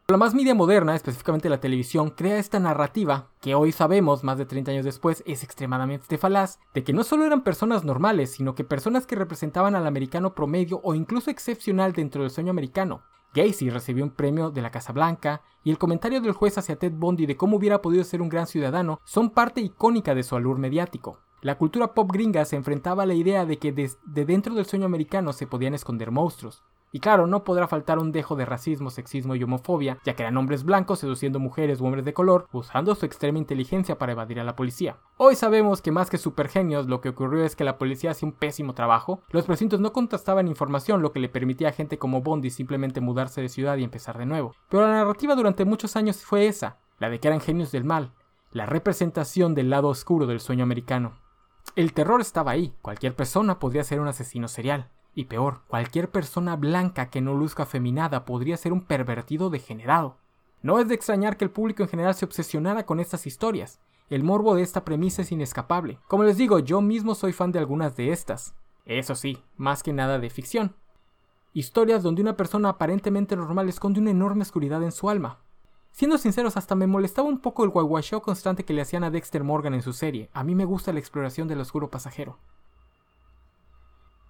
La 0.08 0.18
más 0.18 0.34
media 0.34 0.54
moderna, 0.54 0.94
específicamente 0.94 1.48
la 1.48 1.58
televisión, 1.58 2.10
crea 2.10 2.38
esta 2.38 2.60
narrativa, 2.60 3.30
que 3.40 3.56
hoy 3.56 3.72
sabemos, 3.72 4.22
más 4.22 4.38
de 4.38 4.46
30 4.46 4.70
años 4.70 4.84
después, 4.84 5.24
es 5.26 5.42
extremadamente 5.42 6.16
falaz, 6.16 6.60
de 6.74 6.84
que 6.84 6.92
no 6.92 7.02
solo 7.02 7.24
eran 7.24 7.42
personas 7.42 7.82
normales, 7.82 8.30
sino 8.30 8.54
que 8.54 8.62
personas 8.62 9.04
que 9.04 9.16
representaban 9.16 9.74
al 9.74 9.84
americano 9.84 10.32
promedio 10.32 10.80
o 10.84 10.94
incluso 10.94 11.30
excepcional 11.30 11.92
dentro 11.92 12.22
del 12.22 12.30
sueño 12.30 12.50
americano, 12.50 13.02
Gacy 13.36 13.68
recibió 13.68 14.02
un 14.02 14.10
premio 14.10 14.50
de 14.50 14.62
la 14.62 14.70
Casa 14.70 14.94
Blanca 14.94 15.42
y 15.62 15.70
el 15.70 15.76
comentario 15.76 16.22
del 16.22 16.32
juez 16.32 16.56
hacia 16.56 16.78
Ted 16.78 16.92
Bundy 16.92 17.26
de 17.26 17.36
cómo 17.36 17.58
hubiera 17.58 17.82
podido 17.82 18.02
ser 18.02 18.22
un 18.22 18.30
gran 18.30 18.46
ciudadano 18.46 18.98
son 19.04 19.28
parte 19.28 19.60
icónica 19.60 20.14
de 20.14 20.22
su 20.22 20.36
alur 20.36 20.58
mediático. 20.58 21.20
La 21.42 21.58
cultura 21.58 21.92
pop 21.92 22.10
gringa 22.10 22.46
se 22.46 22.56
enfrentaba 22.56 23.02
a 23.02 23.06
la 23.06 23.12
idea 23.12 23.44
de 23.44 23.58
que 23.58 23.72
desde 23.72 24.24
dentro 24.24 24.54
del 24.54 24.64
sueño 24.64 24.86
americano 24.86 25.34
se 25.34 25.46
podían 25.46 25.74
esconder 25.74 26.10
monstruos, 26.10 26.64
y 26.96 26.98
claro, 26.98 27.26
no 27.26 27.44
podrá 27.44 27.68
faltar 27.68 27.98
un 27.98 28.10
dejo 28.10 28.36
de 28.36 28.46
racismo, 28.46 28.88
sexismo 28.88 29.34
y 29.34 29.42
homofobia, 29.42 29.98
ya 30.02 30.16
que 30.16 30.22
eran 30.22 30.38
hombres 30.38 30.64
blancos 30.64 31.00
seduciendo 31.00 31.38
mujeres 31.38 31.78
u 31.78 31.84
hombres 31.84 32.06
de 32.06 32.14
color, 32.14 32.48
usando 32.52 32.94
su 32.94 33.04
extrema 33.04 33.36
inteligencia 33.36 33.98
para 33.98 34.12
evadir 34.12 34.40
a 34.40 34.44
la 34.44 34.56
policía. 34.56 34.96
Hoy 35.18 35.36
sabemos 35.36 35.82
que 35.82 35.92
más 35.92 36.08
que 36.08 36.16
supergenios, 36.16 36.86
lo 36.86 37.02
que 37.02 37.10
ocurrió 37.10 37.44
es 37.44 37.54
que 37.54 37.64
la 37.64 37.76
policía 37.76 38.12
hacía 38.12 38.30
un 38.30 38.34
pésimo 38.34 38.72
trabajo. 38.72 39.20
Los 39.28 39.44
precintos 39.44 39.78
no 39.78 39.92
contrastaban 39.92 40.48
información, 40.48 41.02
lo 41.02 41.12
que 41.12 41.20
le 41.20 41.28
permitía 41.28 41.68
a 41.68 41.72
gente 41.72 41.98
como 41.98 42.22
Bondi 42.22 42.48
simplemente 42.48 43.02
mudarse 43.02 43.42
de 43.42 43.50
ciudad 43.50 43.76
y 43.76 43.84
empezar 43.84 44.16
de 44.16 44.24
nuevo. 44.24 44.54
Pero 44.70 44.86
la 44.86 44.94
narrativa 44.94 45.34
durante 45.34 45.66
muchos 45.66 45.96
años 45.96 46.24
fue 46.24 46.46
esa, 46.46 46.78
la 46.98 47.10
de 47.10 47.20
que 47.20 47.28
eran 47.28 47.42
genios 47.42 47.72
del 47.72 47.84
mal, 47.84 48.14
la 48.52 48.64
representación 48.64 49.54
del 49.54 49.68
lado 49.68 49.88
oscuro 49.88 50.26
del 50.26 50.40
sueño 50.40 50.62
americano. 50.62 51.12
El 51.74 51.92
terror 51.92 52.22
estaba 52.22 52.52
ahí, 52.52 52.72
cualquier 52.80 53.14
persona 53.14 53.58
podría 53.58 53.84
ser 53.84 54.00
un 54.00 54.08
asesino 54.08 54.48
serial. 54.48 54.88
Y 55.18 55.24
peor, 55.24 55.62
cualquier 55.66 56.10
persona 56.10 56.56
blanca 56.56 57.08
que 57.08 57.22
no 57.22 57.32
luzca 57.32 57.62
afeminada 57.62 58.26
podría 58.26 58.58
ser 58.58 58.74
un 58.74 58.82
pervertido 58.82 59.48
degenerado. 59.48 60.18
No 60.60 60.78
es 60.78 60.88
de 60.88 60.94
extrañar 60.94 61.38
que 61.38 61.46
el 61.46 61.50
público 61.50 61.82
en 61.82 61.88
general 61.88 62.14
se 62.14 62.26
obsesionara 62.26 62.84
con 62.84 63.00
estas 63.00 63.26
historias. 63.26 63.80
El 64.10 64.22
morbo 64.22 64.54
de 64.54 64.62
esta 64.62 64.84
premisa 64.84 65.22
es 65.22 65.32
inescapable. 65.32 65.98
Como 66.06 66.22
les 66.24 66.36
digo, 66.36 66.58
yo 66.58 66.82
mismo 66.82 67.14
soy 67.14 67.32
fan 67.32 67.50
de 67.50 67.58
algunas 67.58 67.96
de 67.96 68.12
estas. 68.12 68.54
Eso 68.84 69.14
sí, 69.14 69.42
más 69.56 69.82
que 69.82 69.94
nada 69.94 70.18
de 70.18 70.28
ficción. 70.28 70.76
Historias 71.54 72.02
donde 72.02 72.20
una 72.20 72.36
persona 72.36 72.68
aparentemente 72.68 73.36
normal 73.36 73.70
esconde 73.70 74.00
una 74.00 74.10
enorme 74.10 74.42
oscuridad 74.42 74.82
en 74.82 74.92
su 74.92 75.08
alma. 75.08 75.38
Siendo 75.92 76.18
sinceros, 76.18 76.58
hasta 76.58 76.74
me 76.74 76.86
molestaba 76.86 77.26
un 77.26 77.38
poco 77.38 77.64
el 77.64 77.70
guaguacheo 77.70 78.20
constante 78.20 78.66
que 78.66 78.74
le 78.74 78.82
hacían 78.82 79.02
a 79.02 79.10
Dexter 79.10 79.42
Morgan 79.42 79.72
en 79.72 79.80
su 79.80 79.94
serie. 79.94 80.28
A 80.34 80.44
mí 80.44 80.54
me 80.54 80.66
gusta 80.66 80.92
la 80.92 80.98
exploración 80.98 81.48
del 81.48 81.62
oscuro 81.62 81.88
pasajero. 81.88 82.36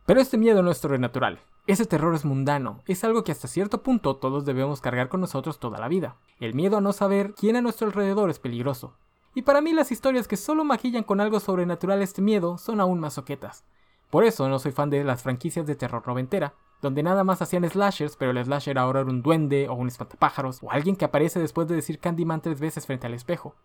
Pero 0.07 0.21
este 0.21 0.39
miedo 0.39 0.63
no 0.63 0.71
es 0.71 0.79
sobrenatural. 0.79 1.41
Ese 1.67 1.85
terror 1.85 2.15
es 2.15 2.25
mundano, 2.25 2.81
es 2.87 3.03
algo 3.03 3.25
que 3.25 3.33
hasta 3.33 3.49
cierto 3.49 3.83
punto 3.83 4.15
todos 4.15 4.45
debemos 4.45 4.81
cargar 4.81 5.09
con 5.09 5.21
nosotros 5.21 5.59
toda 5.59 5.81
la 5.81 5.89
vida. 5.89 6.15
El 6.39 6.55
miedo 6.55 6.77
a 6.77 6.81
no 6.81 6.93
saber 6.93 7.35
quién 7.35 7.57
a 7.57 7.61
nuestro 7.61 7.89
alrededor 7.89 8.31
es 8.31 8.39
peligroso. 8.39 8.95
Y 9.35 9.43
para 9.43 9.61
mí 9.61 9.73
las 9.73 9.91
historias 9.91 10.29
que 10.29 10.37
solo 10.37 10.65
maquillan 10.65 11.03
con 11.03 11.21
algo 11.21 11.41
sobrenatural 11.41 12.03
este 12.03 12.23
miedo 12.23 12.57
son 12.57 12.81
aún 12.81 13.01
más 13.01 13.15
soquetas. 13.15 13.65
Por 14.09 14.23
eso 14.23 14.49
no 14.49 14.61
soy 14.61 14.71
fan 14.71 14.91
de 14.91 15.03
las 15.03 15.25
franquicias 15.25 15.67
de 15.67 15.75
terror 15.75 16.07
noventera, 16.07 16.55
donde 16.81 17.03
nada 17.03 17.25
más 17.25 17.43
hacían 17.43 17.69
slashers, 17.69 18.17
pero 18.17 18.31
el 18.31 18.45
slasher 18.45 18.79
ahora 18.79 19.01
era 19.01 19.11
un 19.11 19.23
duende 19.23 19.69
o 19.69 19.75
un 19.75 19.89
espantapájaros 19.89 20.63
o 20.63 20.71
alguien 20.71 20.95
que 20.95 21.05
aparece 21.05 21.41
después 21.41 21.67
de 21.67 21.75
decir 21.75 21.99
Candyman 21.99 22.43
tres 22.43 22.61
veces 22.61 22.87
frente 22.87 23.09
al 23.09 23.15
espejo. 23.15 23.57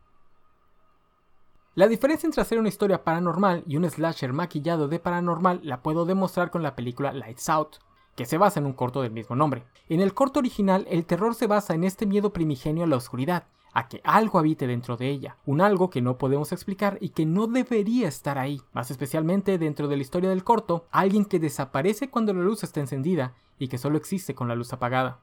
La 1.73 1.87
diferencia 1.87 2.27
entre 2.27 2.41
hacer 2.41 2.59
una 2.59 2.67
historia 2.67 3.05
paranormal 3.05 3.63
y 3.65 3.77
un 3.77 3.89
slasher 3.89 4.33
maquillado 4.33 4.89
de 4.89 4.99
paranormal 4.99 5.61
la 5.63 5.81
puedo 5.81 6.03
demostrar 6.03 6.51
con 6.51 6.63
la 6.63 6.75
película 6.75 7.13
Lights 7.13 7.47
Out, 7.47 7.77
que 8.17 8.25
se 8.25 8.37
basa 8.37 8.59
en 8.59 8.65
un 8.65 8.73
corto 8.73 9.01
del 9.01 9.13
mismo 9.13 9.37
nombre. 9.37 9.63
En 9.87 10.01
el 10.01 10.13
corto 10.13 10.39
original, 10.39 10.85
el 10.89 11.05
terror 11.05 11.33
se 11.33 11.47
basa 11.47 11.73
en 11.73 11.85
este 11.85 12.05
miedo 12.05 12.33
primigenio 12.33 12.83
a 12.83 12.87
la 12.87 12.97
oscuridad, 12.97 13.45
a 13.71 13.87
que 13.87 14.01
algo 14.03 14.37
habite 14.37 14.67
dentro 14.67 14.97
de 14.97 15.07
ella, 15.11 15.37
un 15.45 15.61
algo 15.61 15.89
que 15.89 16.01
no 16.01 16.17
podemos 16.17 16.51
explicar 16.51 16.97
y 16.99 17.09
que 17.09 17.25
no 17.25 17.47
debería 17.47 18.09
estar 18.09 18.37
ahí, 18.37 18.61
más 18.73 18.91
especialmente 18.91 19.57
dentro 19.57 19.87
de 19.87 19.95
la 19.95 20.01
historia 20.01 20.29
del 20.29 20.43
corto, 20.43 20.87
alguien 20.91 21.23
que 21.23 21.39
desaparece 21.39 22.09
cuando 22.09 22.33
la 22.33 22.41
luz 22.41 22.65
está 22.65 22.81
encendida 22.81 23.33
y 23.57 23.69
que 23.69 23.77
solo 23.77 23.97
existe 23.97 24.35
con 24.35 24.49
la 24.49 24.55
luz 24.55 24.73
apagada. 24.73 25.19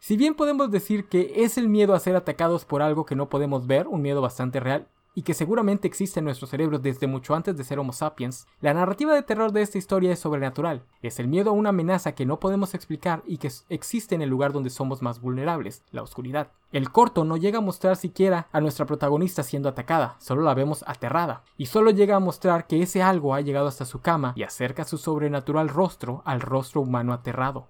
Si 0.00 0.16
bien 0.16 0.34
podemos 0.34 0.68
decir 0.72 1.08
que 1.08 1.44
es 1.44 1.56
el 1.56 1.68
miedo 1.68 1.94
a 1.94 2.00
ser 2.00 2.16
atacados 2.16 2.64
por 2.64 2.82
algo 2.82 3.06
que 3.06 3.14
no 3.14 3.28
podemos 3.28 3.68
ver, 3.68 3.86
un 3.86 4.02
miedo 4.02 4.20
bastante 4.20 4.58
real, 4.58 4.88
y 5.16 5.22
que 5.22 5.32
seguramente 5.32 5.88
existe 5.88 6.20
en 6.20 6.26
nuestro 6.26 6.46
cerebro 6.46 6.78
desde 6.78 7.06
mucho 7.06 7.34
antes 7.34 7.56
de 7.56 7.64
ser 7.64 7.78
Homo 7.78 7.94
sapiens, 7.94 8.46
la 8.60 8.74
narrativa 8.74 9.14
de 9.14 9.22
terror 9.22 9.50
de 9.50 9.62
esta 9.62 9.78
historia 9.78 10.12
es 10.12 10.18
sobrenatural. 10.18 10.84
Es 11.00 11.18
el 11.18 11.26
miedo 11.26 11.50
a 11.50 11.54
una 11.54 11.70
amenaza 11.70 12.14
que 12.14 12.26
no 12.26 12.38
podemos 12.38 12.74
explicar 12.74 13.22
y 13.26 13.38
que 13.38 13.50
existe 13.70 14.14
en 14.14 14.20
el 14.20 14.28
lugar 14.28 14.52
donde 14.52 14.68
somos 14.68 15.00
más 15.00 15.22
vulnerables, 15.22 15.82
la 15.90 16.02
oscuridad. 16.02 16.52
El 16.70 16.92
corto 16.92 17.24
no 17.24 17.38
llega 17.38 17.58
a 17.58 17.62
mostrar 17.62 17.96
siquiera 17.96 18.48
a 18.52 18.60
nuestra 18.60 18.84
protagonista 18.84 19.42
siendo 19.42 19.70
atacada, 19.70 20.16
solo 20.18 20.42
la 20.42 20.52
vemos 20.52 20.84
aterrada, 20.86 21.44
y 21.56 21.64
solo 21.64 21.92
llega 21.92 22.16
a 22.16 22.20
mostrar 22.20 22.66
que 22.66 22.82
ese 22.82 23.02
algo 23.02 23.34
ha 23.34 23.40
llegado 23.40 23.68
hasta 23.68 23.86
su 23.86 24.02
cama 24.02 24.34
y 24.36 24.42
acerca 24.42 24.84
su 24.84 24.98
sobrenatural 24.98 25.70
rostro 25.70 26.20
al 26.26 26.42
rostro 26.42 26.82
humano 26.82 27.14
aterrado. 27.14 27.68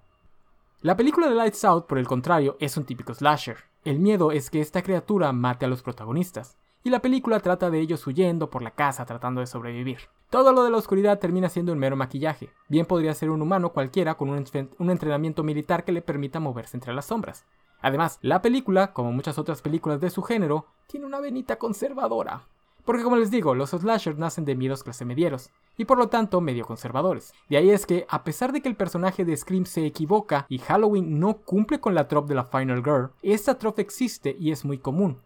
La 0.81 0.97
película 0.97 1.29
de 1.29 1.37
Lights 1.37 1.65
Out, 1.65 1.87
por 1.87 1.99
el 1.99 2.09
contrario, 2.09 2.57
es 2.59 2.77
un 2.77 2.85
típico 2.85 3.15
slasher. 3.15 3.59
El 3.85 4.01
miedo 4.01 4.33
es 4.33 4.51
que 4.51 4.61
esta 4.61 4.83
criatura 4.83 5.31
mate 5.33 5.65
a 5.65 5.69
los 5.69 5.83
protagonistas 5.83 6.57
y 6.87 6.91
la 6.91 7.03
película 7.03 7.41
trata 7.41 7.69
de 7.69 7.81
ellos 7.81 8.07
huyendo 8.07 8.49
por 8.49 8.63
la 8.63 8.71
casa 8.71 9.05
tratando 9.05 9.41
de 9.41 9.49
sobrevivir. 9.49 9.99
Todo 10.31 10.53
lo 10.53 10.63
de 10.63 10.71
la 10.71 10.77
oscuridad 10.77 11.19
termina 11.19 11.49
siendo 11.49 11.73
un 11.73 11.81
mero 11.81 11.97
maquillaje. 11.97 12.51
Bien 12.69 12.87
podría 12.87 13.13
ser 13.13 13.31
un 13.31 13.43
humano 13.43 13.73
cualquiera 13.73 14.15
con 14.15 14.29
un, 14.31 14.91
entrenamiento 14.91 15.43
militar 15.43 15.83
que 15.83 15.91
le 15.91 16.01
permita 16.01 16.39
moverse 16.39 16.77
entre 16.77 16.95
las 16.95 17.07
sombras. 17.07 17.45
Además, 17.81 18.21
la 18.23 18.41
película, 18.41 18.93
como 18.93 19.11
muchas 19.11 19.37
otras 19.37 19.63
películas 19.63 20.01
de 20.01 20.11
su 20.11 20.23
género, 20.23 20.67
tiene 20.87 21.07
una 21.07 21.19
venita 21.19 21.59
conservadora. 21.59 22.45
Porque 22.85 23.03
como 23.03 23.17
les 23.17 23.33
digo, 23.33 23.57
los 23.57 23.71
slashers 23.71 24.17
nacen 24.17 24.45
de 24.45 24.55
miedos 24.55 24.85
clase 24.85 25.05
medieros, 25.05 25.51
y 25.77 25.87
por 25.87 25.99
lo 25.99 26.09
tanto 26.09 26.41
medio 26.41 26.67
conservadores. 26.67 27.35
De 27.49 27.57
ahí 27.57 27.71
es 27.71 27.85
que, 27.85 28.07
a 28.09 28.23
pesar 28.23 28.53
de 28.53 28.61
que 28.61 28.69
el 28.69 28.77
personaje 28.77 29.25
de 29.25 29.37
Scream 29.37 29.67
se 29.67 29.85
equivoca 29.85 30.47
y 30.49 30.59
Halloween 30.59 31.19
no 31.19 31.39
cumple 31.39 31.81
con 31.81 31.97
la 31.97 32.07
trope 32.07 32.29
de 32.29 32.37
la 32.37 32.45
Final 32.45 32.85
Girl, 32.85 33.11
esta 33.23 33.59
trope 33.59 33.83
existe 33.83 34.37
y 34.39 34.53
es 34.53 34.65
muy 34.65 34.79
común. 34.79 35.19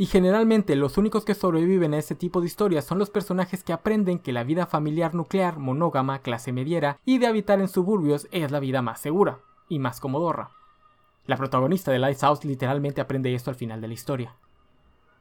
Y 0.00 0.06
generalmente 0.06 0.76
los 0.76 0.96
únicos 0.96 1.26
que 1.26 1.34
sobreviven 1.34 1.92
a 1.92 1.98
este 1.98 2.14
tipo 2.14 2.40
de 2.40 2.46
historias 2.46 2.86
son 2.86 2.98
los 2.98 3.10
personajes 3.10 3.62
que 3.62 3.74
aprenden 3.74 4.18
que 4.18 4.32
la 4.32 4.44
vida 4.44 4.64
familiar 4.64 5.14
nuclear, 5.14 5.58
monógama, 5.58 6.20
clase 6.20 6.54
mediera 6.54 6.98
y 7.04 7.18
de 7.18 7.26
habitar 7.26 7.60
en 7.60 7.68
suburbios 7.68 8.26
es 8.30 8.50
la 8.50 8.60
vida 8.60 8.80
más 8.80 8.98
segura 8.98 9.40
y 9.68 9.78
más 9.78 10.00
comodorra. 10.00 10.52
La 11.26 11.36
protagonista 11.36 11.92
de 11.92 11.98
Lighthouse 11.98 12.46
literalmente 12.46 13.02
aprende 13.02 13.34
esto 13.34 13.50
al 13.50 13.56
final 13.56 13.82
de 13.82 13.88
la 13.88 13.92
historia. 13.92 14.36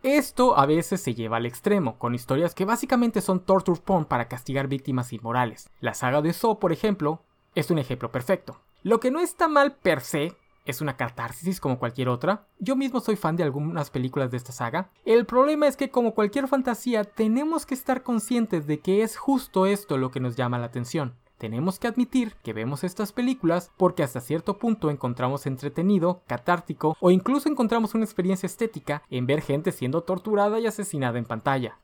Esto 0.01 0.57
a 0.57 0.65
veces 0.65 1.01
se 1.01 1.13
lleva 1.13 1.35
al 1.35 1.45
extremo, 1.45 1.97
con 1.97 2.15
historias 2.15 2.55
que 2.55 2.63
básicamente 2.63 3.19
son 3.19 3.41
torture 3.41 3.81
porn 3.83 4.05
para 4.05 4.29
castigar 4.29 4.69
víctimas 4.69 5.11
inmorales. 5.11 5.69
La 5.81 5.93
saga 5.93 6.21
de 6.21 6.31
Saw, 6.31 6.57
por 6.57 6.71
ejemplo, 6.71 7.21
es 7.53 7.69
un 7.69 7.79
ejemplo 7.79 8.13
perfecto. 8.13 8.61
Lo 8.83 9.01
que 9.01 9.11
no 9.11 9.19
está 9.19 9.49
mal 9.49 9.75
per 9.75 9.99
se, 9.99 10.37
es 10.65 10.81
una 10.81 10.97
catarsis 10.97 11.59
como 11.59 11.79
cualquier 11.79 12.09
otra. 12.09 12.47
Yo 12.59 12.75
mismo 12.75 12.99
soy 12.99 13.15
fan 13.15 13.35
de 13.35 13.43
algunas 13.43 13.89
películas 13.89 14.31
de 14.31 14.37
esta 14.37 14.51
saga. 14.51 14.89
El 15.05 15.25
problema 15.25 15.67
es 15.67 15.77
que 15.77 15.89
como 15.89 16.13
cualquier 16.13 16.47
fantasía 16.47 17.03
tenemos 17.03 17.65
que 17.65 17.73
estar 17.73 18.03
conscientes 18.03 18.67
de 18.67 18.79
que 18.79 19.03
es 19.03 19.17
justo 19.17 19.65
esto 19.65 19.97
lo 19.97 20.11
que 20.11 20.19
nos 20.19 20.35
llama 20.35 20.57
la 20.57 20.67
atención. 20.67 21.15
Tenemos 21.39 21.79
que 21.79 21.87
admitir 21.87 22.35
que 22.43 22.51
vemos 22.51 22.83
estas 22.83 23.13
películas 23.13 23.71
porque 23.77 24.03
hasta 24.03 24.19
cierto 24.19 24.57
punto 24.57 24.89
encontramos 24.89 25.45
entretenido, 25.45 26.21
catártico 26.27 26.97
o 26.99 27.11
incluso 27.11 27.47
encontramos 27.47 27.95
una 27.95 28.03
experiencia 28.03 28.45
estética 28.45 29.03
en 29.09 29.25
ver 29.25 29.41
gente 29.41 29.71
siendo 29.71 30.01
torturada 30.01 30.59
y 30.59 30.67
asesinada 30.67 31.17
en 31.17 31.23
pantalla. 31.23 31.79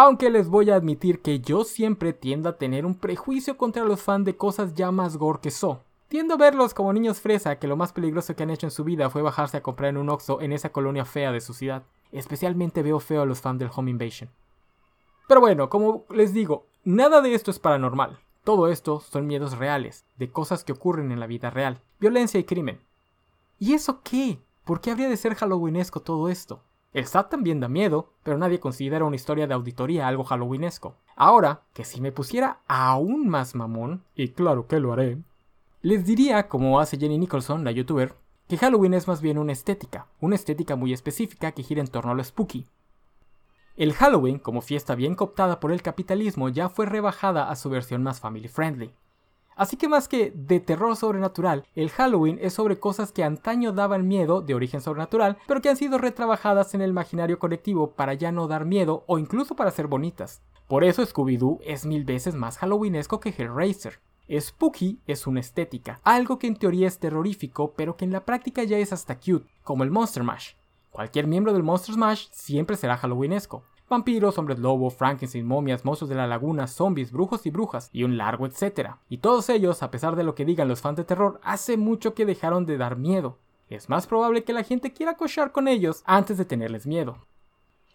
Aunque 0.00 0.30
les 0.30 0.48
voy 0.48 0.70
a 0.70 0.76
admitir 0.76 1.22
que 1.22 1.40
yo 1.40 1.64
siempre 1.64 2.12
tiendo 2.12 2.48
a 2.48 2.56
tener 2.56 2.86
un 2.86 2.94
prejuicio 2.94 3.56
contra 3.56 3.84
los 3.84 4.00
fans 4.00 4.24
de 4.24 4.36
cosas 4.36 4.72
ya 4.74 4.92
más 4.92 5.16
gore 5.16 5.40
que 5.42 5.50
so. 5.50 5.80
Tiendo 6.06 6.34
a 6.34 6.36
verlos 6.36 6.72
como 6.72 6.92
niños 6.92 7.20
fresa 7.20 7.58
que 7.58 7.66
lo 7.66 7.76
más 7.76 7.92
peligroso 7.92 8.36
que 8.36 8.44
han 8.44 8.50
hecho 8.50 8.68
en 8.68 8.70
su 8.70 8.84
vida 8.84 9.10
fue 9.10 9.22
bajarse 9.22 9.56
a 9.56 9.62
comprar 9.64 9.90
en 9.90 9.96
un 9.96 10.08
Oxxo 10.08 10.40
en 10.40 10.52
esa 10.52 10.70
colonia 10.70 11.04
fea 11.04 11.32
de 11.32 11.40
su 11.40 11.52
ciudad. 11.52 11.82
Especialmente 12.12 12.84
veo 12.84 13.00
feo 13.00 13.22
a 13.22 13.26
los 13.26 13.40
fans 13.40 13.58
del 13.58 13.70
Home 13.74 13.90
Invasion. 13.90 14.30
Pero 15.26 15.40
bueno, 15.40 15.68
como 15.68 16.04
les 16.10 16.32
digo, 16.32 16.66
nada 16.84 17.20
de 17.20 17.34
esto 17.34 17.50
es 17.50 17.58
paranormal. 17.58 18.20
Todo 18.44 18.68
esto 18.68 19.00
son 19.00 19.26
miedos 19.26 19.58
reales, 19.58 20.04
de 20.16 20.30
cosas 20.30 20.62
que 20.62 20.70
ocurren 20.70 21.10
en 21.10 21.18
la 21.18 21.26
vida 21.26 21.50
real, 21.50 21.80
violencia 21.98 22.38
y 22.38 22.44
crimen. 22.44 22.78
¿Y 23.58 23.74
eso 23.74 24.00
qué? 24.04 24.38
¿Por 24.64 24.80
qué 24.80 24.92
habría 24.92 25.08
de 25.08 25.16
ser 25.16 25.34
halloweenesco 25.34 25.98
todo 25.98 26.28
esto? 26.28 26.62
El 26.98 27.06
SAT 27.06 27.30
también 27.30 27.60
da 27.60 27.68
miedo, 27.68 28.10
pero 28.24 28.38
nadie 28.38 28.58
considera 28.58 29.04
una 29.04 29.14
historia 29.14 29.46
de 29.46 29.54
auditoría 29.54 30.08
algo 30.08 30.24
halloweenesco. 30.24 30.96
Ahora, 31.14 31.62
que 31.72 31.84
si 31.84 32.00
me 32.00 32.10
pusiera 32.10 32.58
aún 32.66 33.28
más 33.28 33.54
mamón, 33.54 34.02
y 34.16 34.30
claro 34.30 34.66
que 34.66 34.80
lo 34.80 34.92
haré, 34.92 35.18
les 35.80 36.04
diría, 36.04 36.48
como 36.48 36.80
hace 36.80 36.98
Jenny 36.98 37.16
Nicholson, 37.16 37.62
la 37.62 37.70
youtuber, 37.70 38.16
que 38.48 38.58
Halloween 38.58 38.94
es 38.94 39.06
más 39.06 39.20
bien 39.20 39.38
una 39.38 39.52
estética, 39.52 40.08
una 40.20 40.34
estética 40.34 40.74
muy 40.74 40.92
específica 40.92 41.52
que 41.52 41.62
gira 41.62 41.80
en 41.80 41.86
torno 41.86 42.10
a 42.10 42.14
lo 42.14 42.24
spooky. 42.24 42.66
El 43.76 43.92
Halloween, 43.92 44.40
como 44.40 44.60
fiesta 44.60 44.96
bien 44.96 45.14
cooptada 45.14 45.60
por 45.60 45.70
el 45.70 45.82
capitalismo, 45.82 46.48
ya 46.48 46.68
fue 46.68 46.84
rebajada 46.84 47.48
a 47.48 47.54
su 47.54 47.70
versión 47.70 48.02
más 48.02 48.18
family 48.18 48.48
friendly. 48.48 48.90
Así 49.58 49.76
que 49.76 49.88
más 49.88 50.06
que 50.06 50.30
de 50.30 50.60
terror 50.60 50.94
sobrenatural, 50.94 51.66
el 51.74 51.90
Halloween 51.90 52.38
es 52.40 52.54
sobre 52.54 52.78
cosas 52.78 53.10
que 53.10 53.24
antaño 53.24 53.72
daban 53.72 54.06
miedo 54.06 54.40
de 54.40 54.54
origen 54.54 54.80
sobrenatural, 54.80 55.36
pero 55.48 55.60
que 55.60 55.68
han 55.68 55.76
sido 55.76 55.98
retrabajadas 55.98 56.74
en 56.74 56.80
el 56.80 56.90
imaginario 56.90 57.40
colectivo 57.40 57.90
para 57.90 58.14
ya 58.14 58.30
no 58.30 58.46
dar 58.46 58.64
miedo 58.64 59.02
o 59.08 59.18
incluso 59.18 59.56
para 59.56 59.72
ser 59.72 59.88
bonitas. 59.88 60.42
Por 60.68 60.84
eso 60.84 61.02
Scooby-Doo 61.02 61.58
es 61.64 61.86
mil 61.86 62.04
veces 62.04 62.36
más 62.36 62.56
halloweenesco 62.58 63.18
que 63.18 63.34
Hellraiser. 63.36 63.98
Spooky 64.30 65.00
es 65.08 65.26
una 65.26 65.40
estética, 65.40 66.00
algo 66.04 66.38
que 66.38 66.46
en 66.46 66.54
teoría 66.54 66.86
es 66.86 67.00
terrorífico, 67.00 67.72
pero 67.72 67.96
que 67.96 68.04
en 68.04 68.12
la 68.12 68.24
práctica 68.24 68.62
ya 68.62 68.78
es 68.78 68.92
hasta 68.92 69.18
cute, 69.18 69.48
como 69.64 69.82
el 69.82 69.90
Monster 69.90 70.22
Mash. 70.22 70.52
Cualquier 70.90 71.26
miembro 71.26 71.52
del 71.52 71.64
Monster 71.64 71.96
Mash 71.96 72.28
siempre 72.30 72.76
será 72.76 72.96
halloweenesco. 72.96 73.64
Vampiros, 73.90 74.36
hombres 74.36 74.58
lobo, 74.58 74.90
Frankenstein, 74.90 75.46
momias, 75.46 75.84
monstruos 75.86 76.10
de 76.10 76.14
la 76.14 76.26
laguna, 76.26 76.66
zombies, 76.66 77.10
brujos 77.10 77.46
y 77.46 77.50
brujas, 77.50 77.88
y 77.90 78.04
un 78.04 78.18
largo 78.18 78.44
etcétera. 78.44 78.98
Y 79.08 79.18
todos 79.18 79.48
ellos, 79.48 79.82
a 79.82 79.90
pesar 79.90 80.14
de 80.14 80.24
lo 80.24 80.34
que 80.34 80.44
digan 80.44 80.68
los 80.68 80.82
fans 80.82 80.98
de 80.98 81.04
terror, 81.04 81.40
hace 81.42 81.78
mucho 81.78 82.12
que 82.12 82.26
dejaron 82.26 82.66
de 82.66 82.76
dar 82.76 82.96
miedo. 82.96 83.38
Es 83.70 83.88
más 83.88 84.06
probable 84.06 84.44
que 84.44 84.52
la 84.52 84.62
gente 84.62 84.92
quiera 84.92 85.16
cochar 85.16 85.52
con 85.52 85.68
ellos 85.68 86.02
antes 86.04 86.36
de 86.36 86.44
tenerles 86.44 86.86
miedo. 86.86 87.16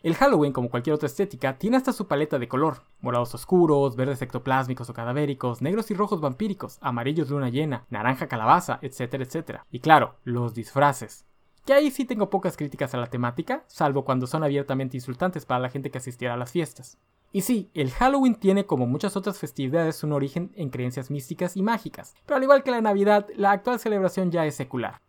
El 0.02 0.16
Halloween, 0.16 0.52
como 0.52 0.70
cualquier 0.70 0.96
otra 0.96 1.06
estética, 1.06 1.58
tiene 1.58 1.78
hasta 1.78 1.94
su 1.94 2.08
paleta 2.08 2.38
de 2.40 2.48
color. 2.48 2.82
Morados 3.00 3.34
oscuros, 3.36 3.96
verdes 3.96 4.22
ectoplásmicos 4.22 4.90
o 4.90 4.94
cadavéricos, 4.94 5.62
negros 5.62 5.92
y 5.92 5.94
rojos 5.94 6.20
vampíricos, 6.20 6.78
amarillos 6.82 7.30
luna 7.30 7.50
llena, 7.50 7.86
naranja 7.90 8.28
calabaza, 8.28 8.80
etcétera, 8.82 9.24
etcétera. 9.24 9.66
Y 9.72 9.80
claro, 9.80 10.16
los 10.24 10.56
disfraces. 10.56 11.26
Que 11.65 11.73
ahí 11.73 11.91
sí 11.91 12.04
tengo 12.04 12.30
pocas 12.30 12.58
críticas 12.58 12.93
a 12.93 12.97
la 12.97 13.08
temática, 13.08 13.63
salvo 13.67 14.04
cuando 14.04 14.28
son 14.28 14.43
abiertamente 14.43 14.97
insultantes 14.97 15.45
para 15.45 15.62
la 15.62 15.69
gente 15.69 15.91
que 15.91 15.97
asistiera 15.97 16.34
a 16.34 16.38
las 16.38 16.52
fiestas. 16.52 16.97
Y 17.32 17.41
sí, 17.41 17.71
el 17.73 17.91
Halloween 17.91 18.36
tiene 18.36 18.65
como 18.65 18.86
muchas 18.86 19.15
otras 19.15 19.39
festividades 19.39 20.04
un 20.04 20.12
origen 20.12 20.52
en 20.56 20.69
creencias 20.69 21.10
místicas 21.10 21.58
y 21.58 21.63
mágicas, 21.63 22.13
pero 22.26 22.38
al 22.38 22.43
igual 22.43 22.63
que 22.63 22.71
la 22.71 22.82
Navidad, 22.82 23.28
la 23.36 23.52
actual 23.52 23.80
celebración 23.80 24.30
ya 24.30 24.45
es 24.45 24.56
secular. 24.56 25.02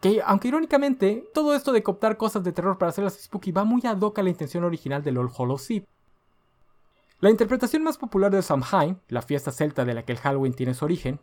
Que, 0.00 0.20
aunque 0.26 0.48
irónicamente, 0.48 1.24
todo 1.32 1.54
esto 1.54 1.72
de 1.72 1.82
cooptar 1.82 2.18
cosas 2.18 2.44
de 2.44 2.52
terror 2.52 2.76
para 2.76 2.90
hacerlas 2.90 3.18
spooky 3.18 3.52
va 3.52 3.64
muy 3.64 3.80
ad 3.86 3.98
hoc 4.00 4.18
a 4.18 4.22
la 4.22 4.28
intención 4.28 4.64
original 4.64 5.02
del 5.02 5.16
All 5.16 5.30
Hallows 5.34 5.70
Eve. 5.70 5.86
La 7.20 7.30
interpretación 7.30 7.82
más 7.82 7.96
popular 7.96 8.30
de 8.30 8.42
Samhain, 8.42 9.00
la 9.08 9.22
fiesta 9.22 9.50
celta 9.50 9.86
de 9.86 9.94
la 9.94 10.04
que 10.04 10.12
el 10.12 10.18
Halloween 10.18 10.52
tiene 10.52 10.74
su 10.74 10.84
origen, 10.84 11.20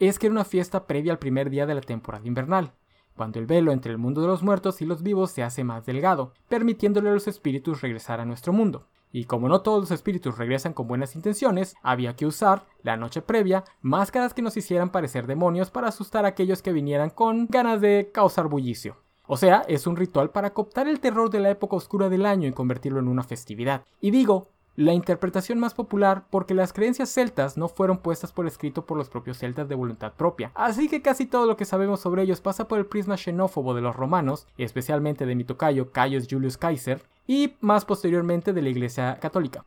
es 0.00 0.18
que 0.18 0.26
era 0.26 0.32
una 0.32 0.44
fiesta 0.44 0.86
previa 0.86 1.12
al 1.12 1.20
primer 1.20 1.50
día 1.50 1.66
de 1.66 1.76
la 1.76 1.80
temporada 1.80 2.26
invernal, 2.26 2.72
cuando 3.16 3.38
el 3.38 3.46
velo 3.46 3.72
entre 3.72 3.90
el 3.90 3.98
mundo 3.98 4.20
de 4.20 4.28
los 4.28 4.42
muertos 4.42 4.80
y 4.82 4.84
los 4.84 5.02
vivos 5.02 5.30
se 5.30 5.42
hace 5.42 5.64
más 5.64 5.86
delgado, 5.86 6.32
permitiéndole 6.48 7.08
a 7.08 7.12
los 7.12 7.26
espíritus 7.26 7.80
regresar 7.80 8.20
a 8.20 8.24
nuestro 8.24 8.52
mundo. 8.52 8.86
Y 9.12 9.24
como 9.24 9.48
no 9.48 9.62
todos 9.62 9.80
los 9.80 9.90
espíritus 9.90 10.36
regresan 10.36 10.74
con 10.74 10.88
buenas 10.88 11.16
intenciones, 11.16 11.74
había 11.82 12.14
que 12.16 12.26
usar, 12.26 12.66
la 12.82 12.96
noche 12.96 13.22
previa, 13.22 13.64
máscaras 13.80 14.34
que 14.34 14.42
nos 14.42 14.56
hicieran 14.56 14.90
parecer 14.90 15.26
demonios 15.26 15.70
para 15.70 15.88
asustar 15.88 16.24
a 16.24 16.28
aquellos 16.28 16.60
que 16.60 16.72
vinieran 16.72 17.10
con 17.10 17.46
ganas 17.46 17.80
de 17.80 18.10
causar 18.12 18.48
bullicio. 18.48 18.96
O 19.26 19.36
sea, 19.36 19.64
es 19.66 19.86
un 19.86 19.96
ritual 19.96 20.30
para 20.30 20.52
cooptar 20.52 20.86
el 20.86 21.00
terror 21.00 21.30
de 21.30 21.40
la 21.40 21.50
época 21.50 21.76
oscura 21.76 22.08
del 22.08 22.26
año 22.26 22.48
y 22.48 22.52
convertirlo 22.52 23.00
en 23.00 23.08
una 23.08 23.24
festividad. 23.24 23.82
Y 24.00 24.10
digo, 24.10 24.48
la 24.76 24.92
interpretación 24.92 25.58
más 25.58 25.72
popular 25.72 26.26
porque 26.30 26.54
las 26.54 26.74
creencias 26.74 27.08
celtas 27.08 27.56
no 27.56 27.68
fueron 27.68 27.98
puestas 27.98 28.30
por 28.32 28.46
escrito 28.46 28.84
por 28.84 28.98
los 28.98 29.08
propios 29.08 29.38
celtas 29.38 29.68
de 29.68 29.74
voluntad 29.74 30.12
propia. 30.12 30.52
Así 30.54 30.88
que 30.88 31.00
casi 31.00 31.26
todo 31.26 31.46
lo 31.46 31.56
que 31.56 31.64
sabemos 31.64 32.00
sobre 32.00 32.22
ellos 32.22 32.42
pasa 32.42 32.68
por 32.68 32.78
el 32.78 32.86
prisma 32.86 33.16
xenófobo 33.16 33.74
de 33.74 33.80
los 33.80 33.96
romanos, 33.96 34.46
especialmente 34.58 35.24
de 35.24 35.34
mi 35.34 35.44
tocayo 35.44 35.92
Caius 35.92 36.28
Julius 36.30 36.58
Caesar, 36.58 37.00
y 37.26 37.56
más 37.60 37.86
posteriormente 37.86 38.52
de 38.52 38.62
la 38.62 38.68
Iglesia 38.68 39.18
Católica. 39.18 39.64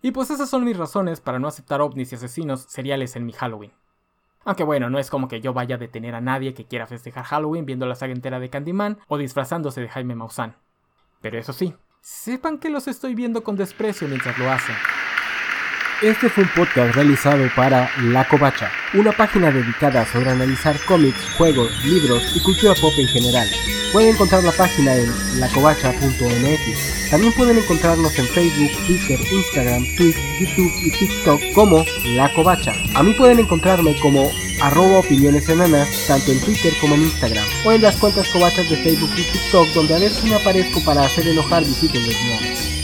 Y 0.00 0.12
pues 0.12 0.30
esas 0.30 0.48
son 0.48 0.64
mis 0.64 0.76
razones 0.76 1.20
para 1.20 1.38
no 1.38 1.48
aceptar 1.48 1.80
ovnis 1.80 2.12
y 2.12 2.14
asesinos 2.14 2.62
seriales 2.62 3.16
en 3.16 3.26
mi 3.26 3.32
Halloween. 3.32 3.72
Aunque 4.44 4.64
bueno, 4.64 4.88
no 4.88 4.98
es 4.98 5.10
como 5.10 5.28
que 5.28 5.42
yo 5.42 5.52
vaya 5.52 5.74
a 5.74 5.78
detener 5.78 6.14
a 6.14 6.22
nadie 6.22 6.54
que 6.54 6.64
quiera 6.64 6.86
festejar 6.86 7.24
Halloween 7.24 7.66
viendo 7.66 7.84
la 7.84 7.96
saga 7.96 8.14
entera 8.14 8.40
de 8.40 8.48
Candyman 8.48 8.98
o 9.08 9.18
disfrazándose 9.18 9.82
de 9.82 9.88
Jaime 9.88 10.14
Maussan. 10.14 10.56
Pero 11.20 11.38
eso 11.38 11.52
sí, 11.52 11.74
sepan 12.00 12.58
que 12.58 12.70
los 12.70 12.88
estoy 12.88 13.14
viendo 13.14 13.42
con 13.42 13.56
desprecio 13.56 14.08
mientras 14.08 14.38
lo 14.38 14.50
hacen. 14.50 14.74
Este 16.00 16.28
fue 16.28 16.44
un 16.44 16.50
podcast 16.50 16.94
realizado 16.94 17.44
para 17.56 17.90
La 18.04 18.24
Covacha, 18.28 18.70
una 18.94 19.10
página 19.10 19.50
dedicada 19.50 20.06
sobre 20.06 20.30
analizar 20.30 20.78
cómics, 20.84 21.18
juegos, 21.36 21.72
libros 21.84 22.22
y 22.36 22.40
cultura 22.40 22.72
pop 22.80 22.92
en 22.98 23.08
general. 23.08 23.48
Pueden 23.92 24.14
encontrar 24.14 24.44
la 24.44 24.52
página 24.52 24.94
en 24.94 25.40
lacovacha.mx. 25.40 27.10
También 27.10 27.32
pueden 27.32 27.58
encontrarnos 27.58 28.16
en 28.16 28.28
Facebook, 28.28 28.70
Twitter, 28.86 29.18
Instagram, 29.28 29.82
Twitch, 29.96 30.16
YouTube 30.38 30.72
y 30.84 30.90
TikTok 30.92 31.40
como 31.52 31.84
La 32.04 32.32
Covacha. 32.32 32.74
A 32.94 33.02
mí 33.02 33.12
pueden 33.14 33.40
encontrarme 33.40 33.98
como 33.98 34.30
arroba 34.62 35.00
opiniones 35.00 35.48
enanas, 35.48 35.88
tanto 36.06 36.30
en 36.30 36.40
Twitter 36.42 36.72
como 36.80 36.94
en 36.94 37.02
Instagram, 37.02 37.44
o 37.64 37.72
en 37.72 37.82
las 37.82 37.96
cuentas 37.96 38.28
covachas 38.28 38.70
de 38.70 38.76
Facebook 38.76 39.10
y 39.16 39.24
TikTok, 39.24 39.66
donde 39.74 39.96
a 39.96 39.98
veces 39.98 40.22
me 40.22 40.36
aparezco 40.36 40.80
para 40.84 41.02
hacer 41.02 41.26
enojar 41.26 41.64
visitas 41.64 42.00
lesbianas. 42.06 42.77